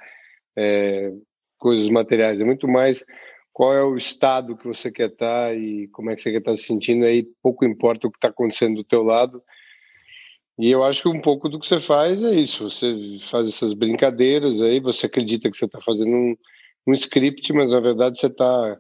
[0.58, 1.12] é,
[1.58, 2.42] coisas materiais.
[2.42, 3.06] É muito mais
[3.54, 6.58] qual é o estado que você quer estar e como é que você quer estar
[6.58, 7.06] se sentindo.
[7.06, 9.42] Aí pouco importa o que está acontecendo do teu lado.
[10.58, 12.70] E eu acho que um pouco do que você faz é isso.
[12.70, 16.36] Você faz essas brincadeiras aí, você acredita que você está fazendo um,
[16.88, 18.78] um script, mas na verdade você está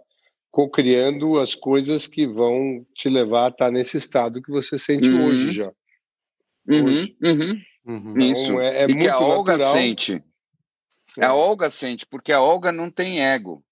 [0.53, 5.25] co-criando as coisas que vão te levar a estar nesse estado que você sente uhum.
[5.25, 5.71] hoje já.
[6.67, 7.17] Uhum, hoje.
[7.23, 7.61] Uhum.
[7.83, 8.19] Uhum.
[8.19, 8.43] Isso.
[8.43, 9.73] Então, é, é e que a Olga natural.
[9.73, 10.23] sente.
[11.17, 11.25] É.
[11.25, 13.65] A Olga sente, porque a Olga não tem ego.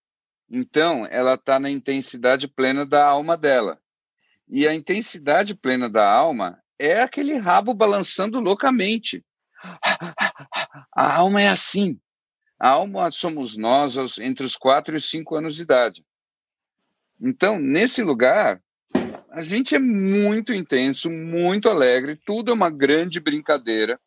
[0.50, 3.78] Então, ela está na intensidade plena da alma dela.
[4.50, 9.24] E a intensidade plena da alma é aquele rabo balançando loucamente.
[10.96, 12.00] A alma é assim.
[12.60, 16.04] A alma somos nós entre os quatro e os cinco anos de idade.
[17.22, 18.62] Então, nesse lugar,
[19.30, 24.00] a gente é muito intenso, muito alegre, tudo é uma grande brincadeira.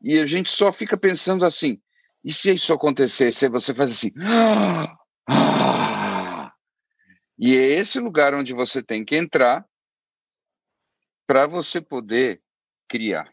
[0.00, 1.80] E a gente só fica pensando assim:
[2.24, 3.48] e se isso acontecesse?
[3.48, 4.12] Você faz assim.
[4.20, 4.96] Ah,
[5.28, 6.52] ah.
[7.38, 9.64] E é esse lugar onde você tem que entrar
[11.26, 12.40] para você poder
[12.88, 13.30] criar.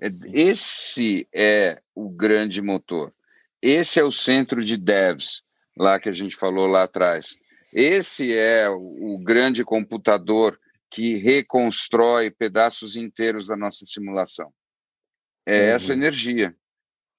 [0.00, 3.14] É, esse é o grande motor.
[3.60, 5.42] Esse é o centro de devs,
[5.76, 7.36] lá que a gente falou lá atrás.
[7.72, 10.60] Esse é o grande computador
[10.90, 14.52] que reconstrói pedaços inteiros da nossa simulação.
[15.46, 15.76] É uhum.
[15.76, 16.54] essa energia.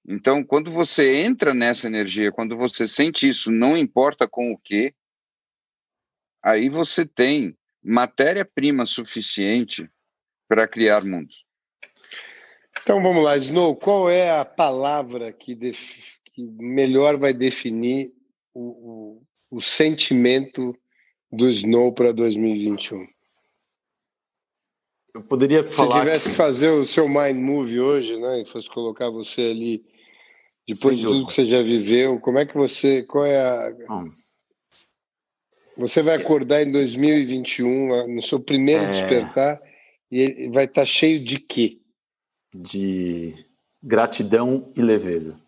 [0.08, 4.94] Então, quando você entra nessa energia, quando você sente isso, não importa com o que,
[6.44, 9.90] aí você tem matéria-prima suficiente
[10.48, 11.44] para criar mundos.
[12.82, 18.14] Então vamos lá, Snow, qual é a palavra que, que melhor vai definir
[18.54, 19.24] o, o
[19.62, 20.76] sentimento
[21.32, 23.08] do Snow para 2021?
[25.14, 25.92] Eu poderia falar.
[25.92, 29.86] Se tivesse que fazer o seu mind movie hoje, né, e fosse colocar você ali
[30.68, 34.12] depois de tudo que você já viveu, como é que você, qual é a hum.
[35.78, 38.92] Você vai acordar em 2021, no seu primeiro é...
[38.92, 39.60] despertar,
[40.12, 41.80] e vai estar tá cheio de quê?
[42.54, 43.34] De
[43.82, 45.42] gratidão e leveza.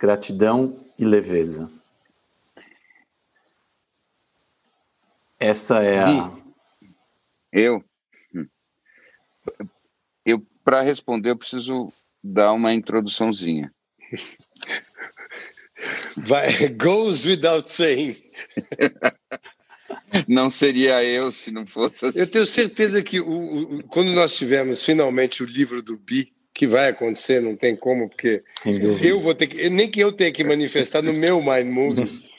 [0.00, 1.68] Gratidão e leveza.
[5.38, 6.32] Essa é a.
[7.52, 7.84] Eu.
[10.24, 11.88] Eu, para responder, eu preciso
[12.22, 13.74] dar uma introduçãozinha.
[16.18, 18.22] Vai, goes without saying.
[20.28, 22.18] Não seria eu se não fosse assim.
[22.18, 26.66] Eu tenho certeza que o, o, quando nós tivermos finalmente o livro do Bi, que
[26.66, 28.42] vai acontecer, não tem como, porque
[29.02, 32.30] eu vou ter que, nem que eu tenha que manifestar no meu Mind Movie.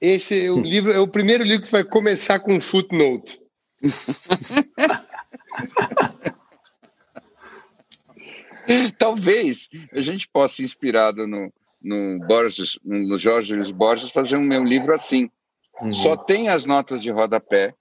[0.00, 3.40] Esse é o livro, é o primeiro livro que vai começar com um footnote.
[8.98, 14.62] Talvez a gente possa, inspirado no, no Borges, no Jorge Luiz Borges, fazer um meu
[14.62, 15.30] livro assim.
[15.80, 15.92] Uhum.
[15.92, 17.74] Só tem as notas de rodapé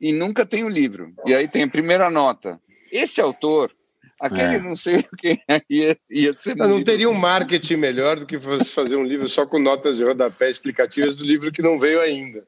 [0.00, 1.12] e nunca tem o livro.
[1.26, 2.60] E aí tem a primeira nota.
[2.90, 3.74] Esse autor,
[4.22, 4.60] aquele é.
[4.60, 6.56] não sei quem é, ia, ia ser.
[6.56, 9.98] Não, não teria um marketing melhor do que você fazer um livro só com notas
[9.98, 12.46] de rodapé explicativas do livro que não veio ainda.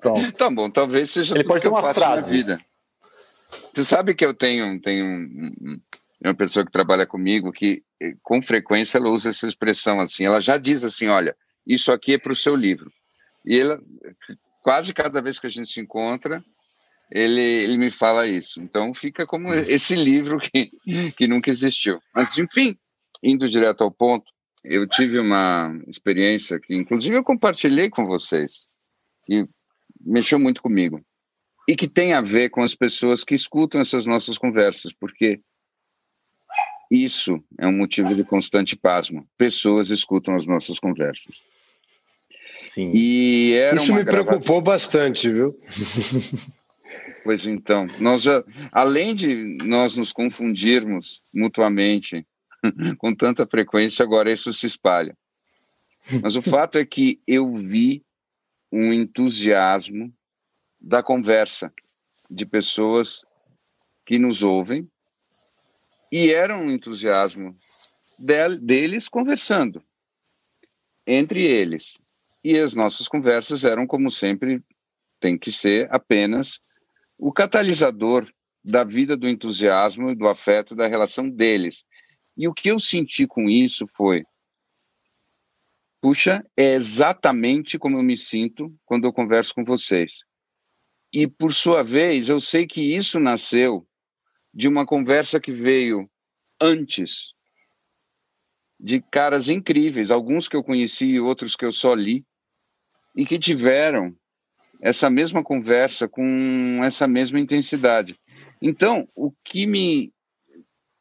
[0.00, 0.32] Pronto.
[0.32, 2.36] Tá bom, talvez seja Ele pode ter uma frase.
[2.36, 2.60] vida.
[3.72, 5.28] Você sabe que eu tenho, tenho
[6.22, 10.40] uma pessoa que trabalha comigo que eh, com frequência ela usa essa expressão assim, ela
[10.40, 11.36] já diz assim, olha,
[11.66, 12.90] isso aqui é para o seu livro.
[13.46, 13.80] E ela,
[14.62, 16.44] quase cada vez que a gente se encontra,
[17.14, 18.60] ele, ele me fala isso.
[18.60, 20.70] Então fica como esse livro que,
[21.16, 21.98] que nunca existiu.
[22.14, 22.76] Mas, enfim,
[23.22, 24.24] indo direto ao ponto,
[24.64, 28.66] eu tive uma experiência que, inclusive, eu compartilhei com vocês,
[29.26, 29.46] que
[30.00, 31.04] mexeu muito comigo,
[31.68, 35.40] e que tem a ver com as pessoas que escutam essas nossas conversas, porque
[36.90, 39.26] isso é um motivo de constante pasmo.
[39.36, 41.42] Pessoas escutam as nossas conversas.
[42.66, 42.92] Sim.
[42.94, 44.24] E era Isso me gravação...
[44.24, 45.58] preocupou bastante, viu?
[47.24, 49.34] Pois então, nós já, além de
[49.64, 52.26] nós nos confundirmos mutuamente
[52.98, 55.16] com tanta frequência, agora isso se espalha.
[56.22, 58.04] Mas o fato é que eu vi
[58.72, 60.12] um entusiasmo
[60.80, 61.72] da conversa
[62.28, 63.22] de pessoas
[64.04, 64.88] que nos ouvem
[66.10, 67.54] e era um entusiasmo
[68.60, 69.82] deles conversando
[71.06, 71.98] entre eles.
[72.44, 74.62] E as nossas conversas eram, como sempre,
[75.20, 76.60] tem que ser apenas
[77.24, 78.28] o catalisador
[78.64, 81.84] da vida do entusiasmo e do afeto da relação deles.
[82.36, 84.24] E o que eu senti com isso foi:
[86.00, 90.24] puxa, é exatamente como eu me sinto quando eu converso com vocês.
[91.12, 93.86] E, por sua vez, eu sei que isso nasceu
[94.52, 96.10] de uma conversa que veio
[96.60, 97.32] antes
[98.80, 102.26] de caras incríveis, alguns que eu conheci e outros que eu só li,
[103.14, 104.16] e que tiveram
[104.82, 108.18] essa mesma conversa com essa mesma intensidade.
[108.60, 110.12] Então, o que me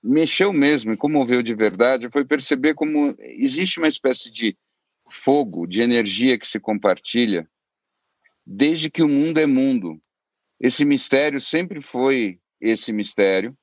[0.03, 4.55] mexeu mesmo e comoveu de verdade foi perceber como existe uma espécie de
[5.09, 7.49] fogo, de energia que se compartilha
[8.45, 9.99] desde que o mundo é mundo.
[10.59, 13.57] Esse mistério sempre foi esse mistério,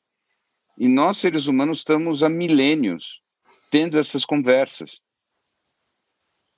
[0.76, 3.22] e nós seres humanos estamos há milênios
[3.70, 5.00] tendo essas conversas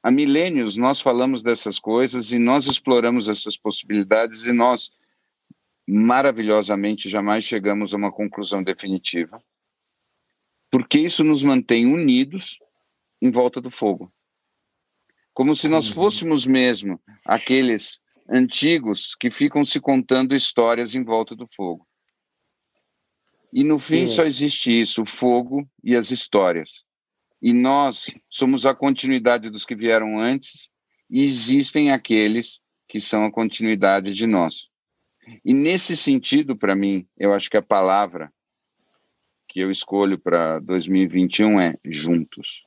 [0.02, 4.90] há milênios nós falamos dessas coisas e nós exploramos essas possibilidades e nós
[5.86, 9.42] maravilhosamente jamais chegamos a uma conclusão definitiva.
[10.70, 12.58] Porque isso nos mantém unidos
[13.20, 14.12] em volta do fogo.
[15.34, 15.94] Como se nós uhum.
[15.94, 21.86] fôssemos mesmo aqueles antigos que ficam se contando histórias em volta do fogo.
[23.52, 26.84] E no fim só existe isso, o fogo e as histórias
[27.40, 30.68] e nós somos a continuidade dos que vieram antes,
[31.08, 34.68] e existem aqueles que são a continuidade de nós.
[35.44, 38.32] E nesse sentido, para mim, eu acho que a palavra
[39.48, 42.64] que eu escolho para 2021 é juntos.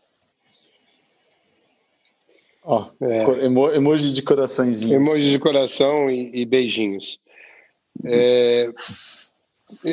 [2.66, 3.46] Oh, é.
[3.46, 5.04] emo emojis de coraçõezinhos.
[5.04, 7.20] Emojis de coração e, e beijinhos.
[8.06, 8.70] É,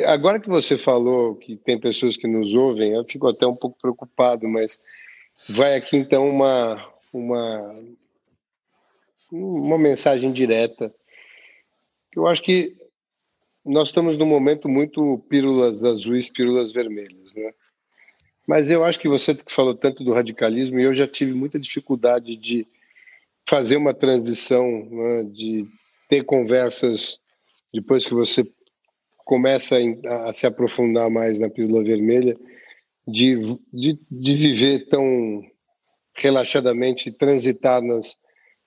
[0.05, 3.77] Agora que você falou que tem pessoas que nos ouvem, eu fico até um pouco
[3.79, 4.79] preocupado, mas
[5.49, 7.83] vai aqui então uma uma
[9.31, 10.93] uma mensagem direta.
[12.15, 12.75] Eu acho que
[13.63, 17.53] nós estamos num momento muito pílulas azuis, pílulas vermelhas, né?
[18.47, 21.59] Mas eu acho que você que falou tanto do radicalismo, e eu já tive muita
[21.59, 22.67] dificuldade de
[23.47, 25.65] fazer uma transição, né, de
[26.09, 27.21] ter conversas
[27.73, 28.45] depois que você
[29.25, 32.37] começa a, se aprofundar mais na pílula vermelha,
[33.07, 33.35] de,
[33.73, 35.41] de, de viver tão
[36.15, 38.15] relaxadamente, transitar nas,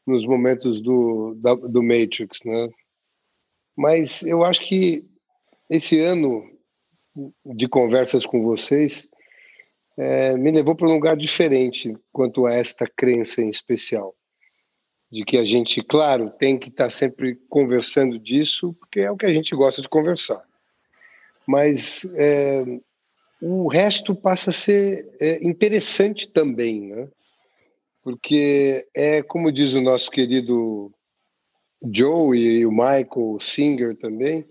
[0.06, 2.68] nos momentos do, da, do Matrix, né?
[3.76, 5.04] Mas eu acho que
[5.70, 6.42] esse ano
[7.44, 9.08] de conversas com vocês
[9.96, 14.14] é, me levou para um lugar diferente quanto a esta crença em especial.
[15.10, 19.26] De que a gente, claro, tem que estar sempre conversando disso, porque é o que
[19.26, 20.44] a gente gosta de conversar
[21.46, 22.64] mas é,
[23.40, 27.08] o resto passa a ser é, interessante também, né?
[28.02, 30.92] Porque é como diz o nosso querido
[31.92, 34.44] Joe e o Michael Singer também,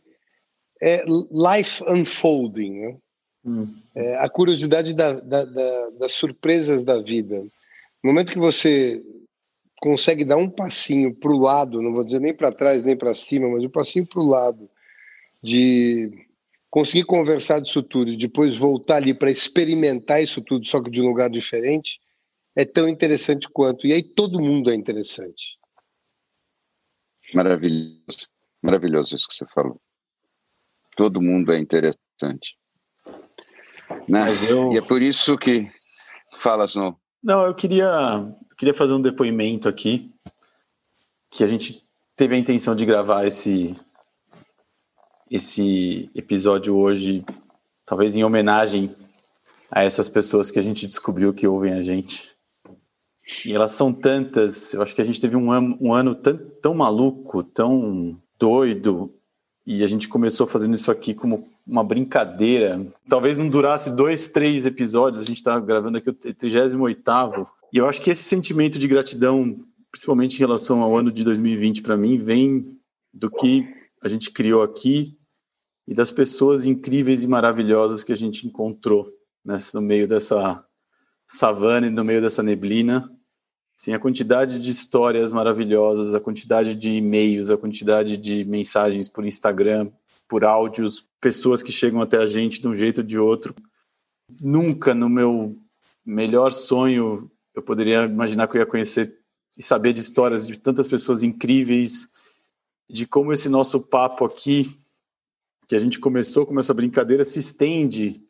[0.82, 2.98] é life unfolding, né?
[3.46, 3.74] Hum.
[3.96, 7.36] É a curiosidade da, da, da, das surpresas da vida.
[8.04, 9.04] No momento que você
[9.84, 13.14] consegue dar um passinho para o lado, não vou dizer nem para trás nem para
[13.14, 14.70] cima, mas um passinho para o lado,
[15.44, 16.10] de
[16.70, 21.02] conseguir conversar disso tudo e depois voltar ali para experimentar isso tudo, só que de
[21.02, 22.00] um lugar diferente,
[22.56, 23.86] é tão interessante quanto.
[23.86, 25.60] E aí todo mundo é interessante.
[27.34, 28.30] Maravilhoso.
[28.62, 29.82] Maravilhoso isso que você falou.
[30.96, 32.58] Todo mundo é interessante.
[34.08, 34.28] Né?
[34.48, 34.72] Eu...
[34.72, 35.70] E é por isso que.
[36.36, 36.98] Fala, Snow.
[37.22, 37.90] Não, eu queria,
[38.64, 40.10] queria fazer um depoimento aqui,
[41.30, 41.84] que a gente
[42.16, 43.76] teve a intenção de gravar esse,
[45.30, 47.26] esse episódio hoje,
[47.86, 48.90] talvez em homenagem
[49.70, 52.38] a essas pessoas que a gente descobriu que ouvem a gente.
[53.46, 56.38] E elas são tantas, eu acho que a gente teve um ano, um ano tão,
[56.62, 59.14] tão maluco, tão doido,
[59.66, 62.80] e a gente começou fazendo isso aqui como uma brincadeira.
[63.10, 66.78] Talvez não durasse dois, três episódios, a gente está gravando aqui o 38
[67.74, 71.82] e eu acho que esse sentimento de gratidão, principalmente em relação ao ano de 2020
[71.82, 72.78] para mim, vem
[73.12, 73.68] do que
[74.00, 75.18] a gente criou aqui
[75.88, 79.12] e das pessoas incríveis e maravilhosas que a gente encontrou
[79.44, 80.64] né, no meio dessa
[81.26, 83.10] savana e no meio dessa neblina.
[83.76, 89.26] Sim, a quantidade de histórias maravilhosas, a quantidade de e-mails, a quantidade de mensagens por
[89.26, 89.92] Instagram,
[90.28, 93.56] por áudios, pessoas que chegam até a gente de um jeito ou de outro.
[94.40, 95.58] Nunca no meu
[96.06, 99.20] melhor sonho eu poderia imaginar que eu ia conhecer
[99.58, 102.10] e saber de histórias de tantas pessoas incríveis,
[102.90, 104.70] de como esse nosso papo aqui,
[105.68, 108.22] que a gente começou com essa brincadeira, se estende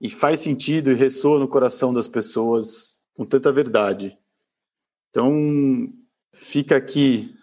[0.00, 4.16] e faz sentido e ressoa no coração das pessoas com tanta verdade.
[5.10, 5.92] Então,
[6.32, 7.34] fica aqui.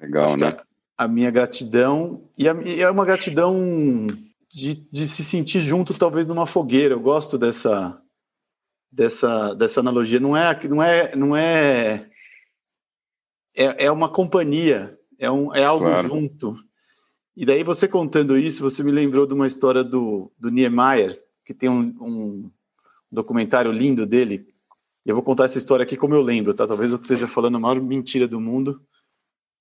[0.00, 0.56] Legal, né?
[0.96, 4.06] A, minha gratidão, e, a, e, é uma gratidão
[4.50, 6.94] de, de se sentir junto, talvez, numa fogueira.
[6.94, 8.00] Eu gosto dessa,
[8.90, 10.20] dessa, dessa analogia.
[10.20, 12.08] Não é, não é, não é,
[13.54, 16.08] é, é uma companhia, é, um, é algo claro.
[16.08, 16.56] junto.
[17.36, 21.54] E daí você contando isso, você me lembrou de uma história do, do Niemeyer, que
[21.54, 22.50] tem um, um
[23.10, 24.46] documentário lindo dele,
[25.08, 26.66] eu vou contar essa história aqui como eu lembro, tá?
[26.66, 28.82] Talvez eu esteja falando a maior mentira do mundo,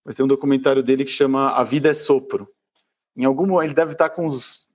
[0.04, 2.50] mas tem um documentário dele que chama A Vida é Sopro.
[3.16, 4.68] Em algum ele deve estar com uns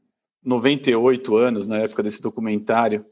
[0.43, 3.05] 98 anos na época desse documentário.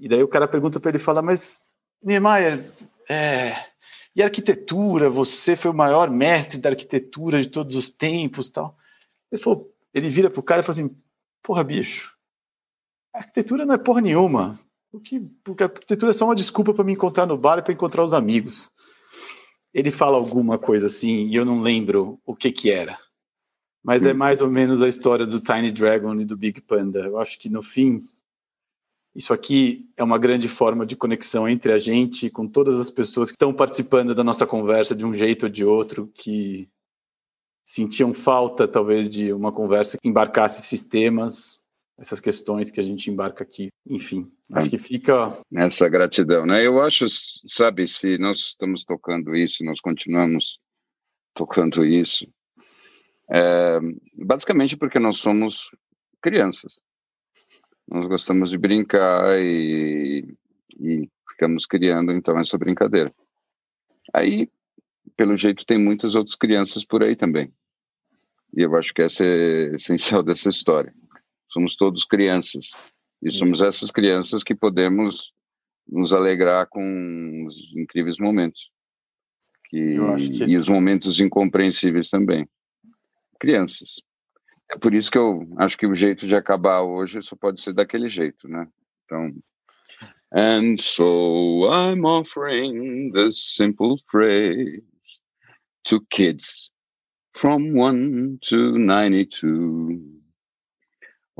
[0.00, 1.68] E daí o cara pergunta para ele, fala, mas
[2.02, 2.64] Niemeyer,
[3.06, 3.54] é,
[4.16, 5.10] e arquitetura?
[5.10, 8.74] Você foi o maior mestre da arquitetura de todos os tempos, tal.
[9.30, 10.96] Ele falou, ele vira pro cara e fala assim,
[11.42, 12.16] porra, bicho,
[13.12, 14.58] arquitetura não é porra nenhuma.
[14.90, 17.62] O que, porque a arquitetura é só uma desculpa para me encontrar no bar e
[17.62, 18.72] para encontrar os amigos.
[19.72, 22.98] Ele fala alguma coisa assim e eu não lembro o que que era.
[23.84, 24.16] Mas é hum.
[24.16, 27.00] mais ou menos a história do Tiny Dragon e do Big Panda.
[27.00, 27.98] Eu acho que no fim
[29.14, 33.30] isso aqui é uma grande forma de conexão entre a gente com todas as pessoas
[33.30, 36.68] que estão participando da nossa conversa de um jeito ou de outro, que
[37.64, 41.60] sentiam falta talvez de uma conversa que embarcasse sistemas,
[41.98, 43.68] essas questões que a gente embarca aqui.
[43.86, 45.28] Enfim, acho que fica.
[45.54, 46.64] Essa gratidão, né?
[46.64, 47.06] Eu acho,
[47.46, 50.58] sabe, se nós estamos tocando isso, nós continuamos
[51.34, 52.26] tocando isso,
[53.30, 53.78] é,
[54.14, 55.70] basicamente porque nós somos
[56.22, 56.80] crianças.
[57.90, 60.36] Nós gostamos de brincar e,
[60.78, 63.12] e ficamos criando então essa brincadeira.
[64.14, 64.48] Aí,
[65.16, 67.52] pelo jeito, tem muitas outras crianças por aí também.
[68.56, 70.94] E eu acho que essa é essencial dessa história
[71.50, 72.66] somos todos crianças.
[73.22, 75.32] E somos essas crianças que podemos
[75.86, 78.70] nos alegrar com os incríveis momentos.
[79.68, 82.48] Que, que e os momentos incompreensíveis também.
[83.38, 84.02] Crianças.
[84.70, 87.72] É por isso que eu acho que o jeito de acabar hoje só pode ser
[87.72, 88.66] daquele jeito, né?
[89.04, 89.32] Então,
[90.32, 94.80] And so I'm offering this simple phrase
[95.86, 96.70] to kids
[97.32, 100.20] from 1 to 92.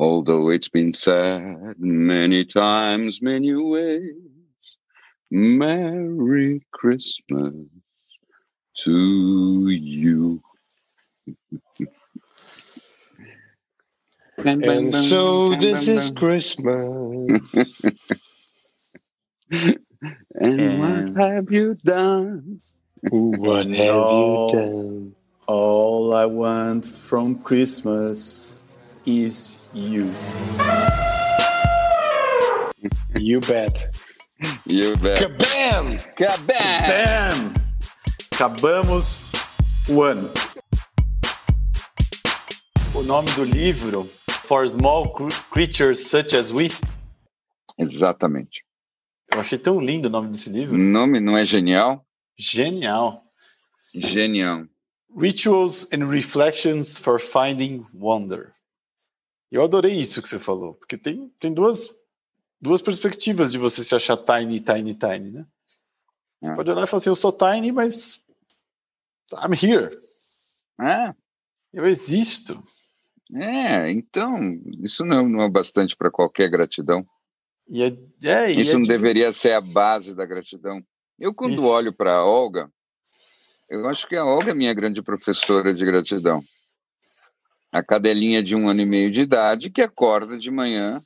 [0.01, 4.79] although it's been said many times, many ways.
[5.31, 7.55] Merry Christmas
[8.83, 10.43] to you.
[14.47, 17.45] And so this is Christmas.
[19.51, 19.79] and,
[20.35, 22.61] and, what have you done?
[23.11, 25.15] What have you done?
[25.47, 28.59] All I want from Christmas
[29.07, 30.13] is you.
[33.19, 33.97] You bet.
[34.67, 35.19] You bet.
[35.19, 35.99] Kabam!
[36.17, 36.55] Kabam!
[36.57, 37.57] Kabam!
[38.33, 39.31] Acabamos
[39.89, 40.31] o ano.
[42.95, 44.09] O nome do livro,
[44.51, 45.15] For Small
[45.53, 46.71] Creatures Such as We.
[47.79, 48.65] Exatamente.
[49.33, 50.75] Eu achei tão lindo o nome desse livro.
[50.75, 52.05] O nome não é genial?
[52.37, 53.23] Genial.
[53.95, 54.67] Genial.
[55.17, 58.53] Rituals and Reflections for Finding Wonder.
[59.53, 61.95] Eu adorei isso que você falou, porque tem, tem duas,
[62.61, 65.47] duas perspectivas de você se achar tiny, tiny, tiny, né?
[66.43, 66.57] Você é.
[66.57, 68.21] pode olhar e falar assim, eu sou tiny, mas
[69.33, 69.97] I'm here.
[70.81, 71.15] É.
[71.73, 72.61] Eu existo.
[73.35, 77.07] É, então, isso não, não é bastante para qualquer gratidão.
[77.69, 80.83] E é, é, isso é não deveria ser a base da gratidão.
[81.19, 81.69] Eu, quando isso.
[81.69, 82.69] olho para a Olga,
[83.69, 86.43] eu acho que a Olga é minha grande professora de gratidão.
[87.71, 91.01] A cadelinha de um ano e meio de idade que acorda de manhã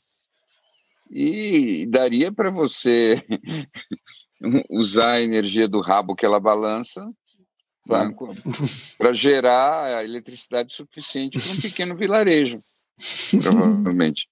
[1.11, 3.23] e daria para você
[4.71, 7.05] usar a energia do rabo que ela balança
[7.87, 12.59] para gerar a eletricidade suficiente para um pequeno vilarejo,
[13.43, 14.29] provavelmente.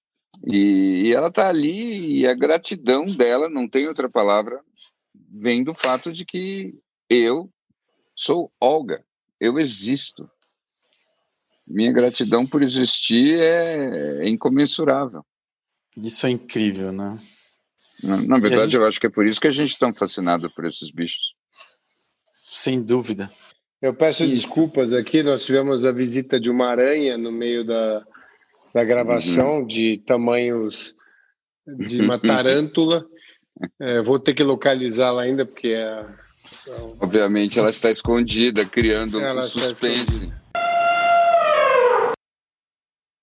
[0.46, 4.61] E, e ela está ali e a gratidão dela, não tem outra palavra,
[5.30, 6.74] vem do fato de que
[7.09, 7.50] eu
[8.16, 9.05] sou Olga,
[9.40, 10.28] eu existo.
[11.66, 15.24] Minha gratidão por existir é, é incomensurável.
[15.96, 17.18] Isso é incrível, né?
[18.03, 18.76] Na, na verdade, gente...
[18.76, 21.34] eu acho que é por isso que a gente é tão fascinado por esses bichos.
[22.55, 23.30] Sem dúvida.
[23.80, 24.44] Eu peço isso.
[24.44, 28.05] desculpas aqui, nós tivemos a visita de uma aranha no meio da,
[28.74, 29.66] da gravação, uhum.
[29.66, 30.94] de tamanhos
[31.66, 33.07] de uma tarântula.
[33.78, 36.03] É, vou ter que localizá-la ainda, porque é.
[36.98, 40.32] Obviamente ela está escondida, criando ela um suspense.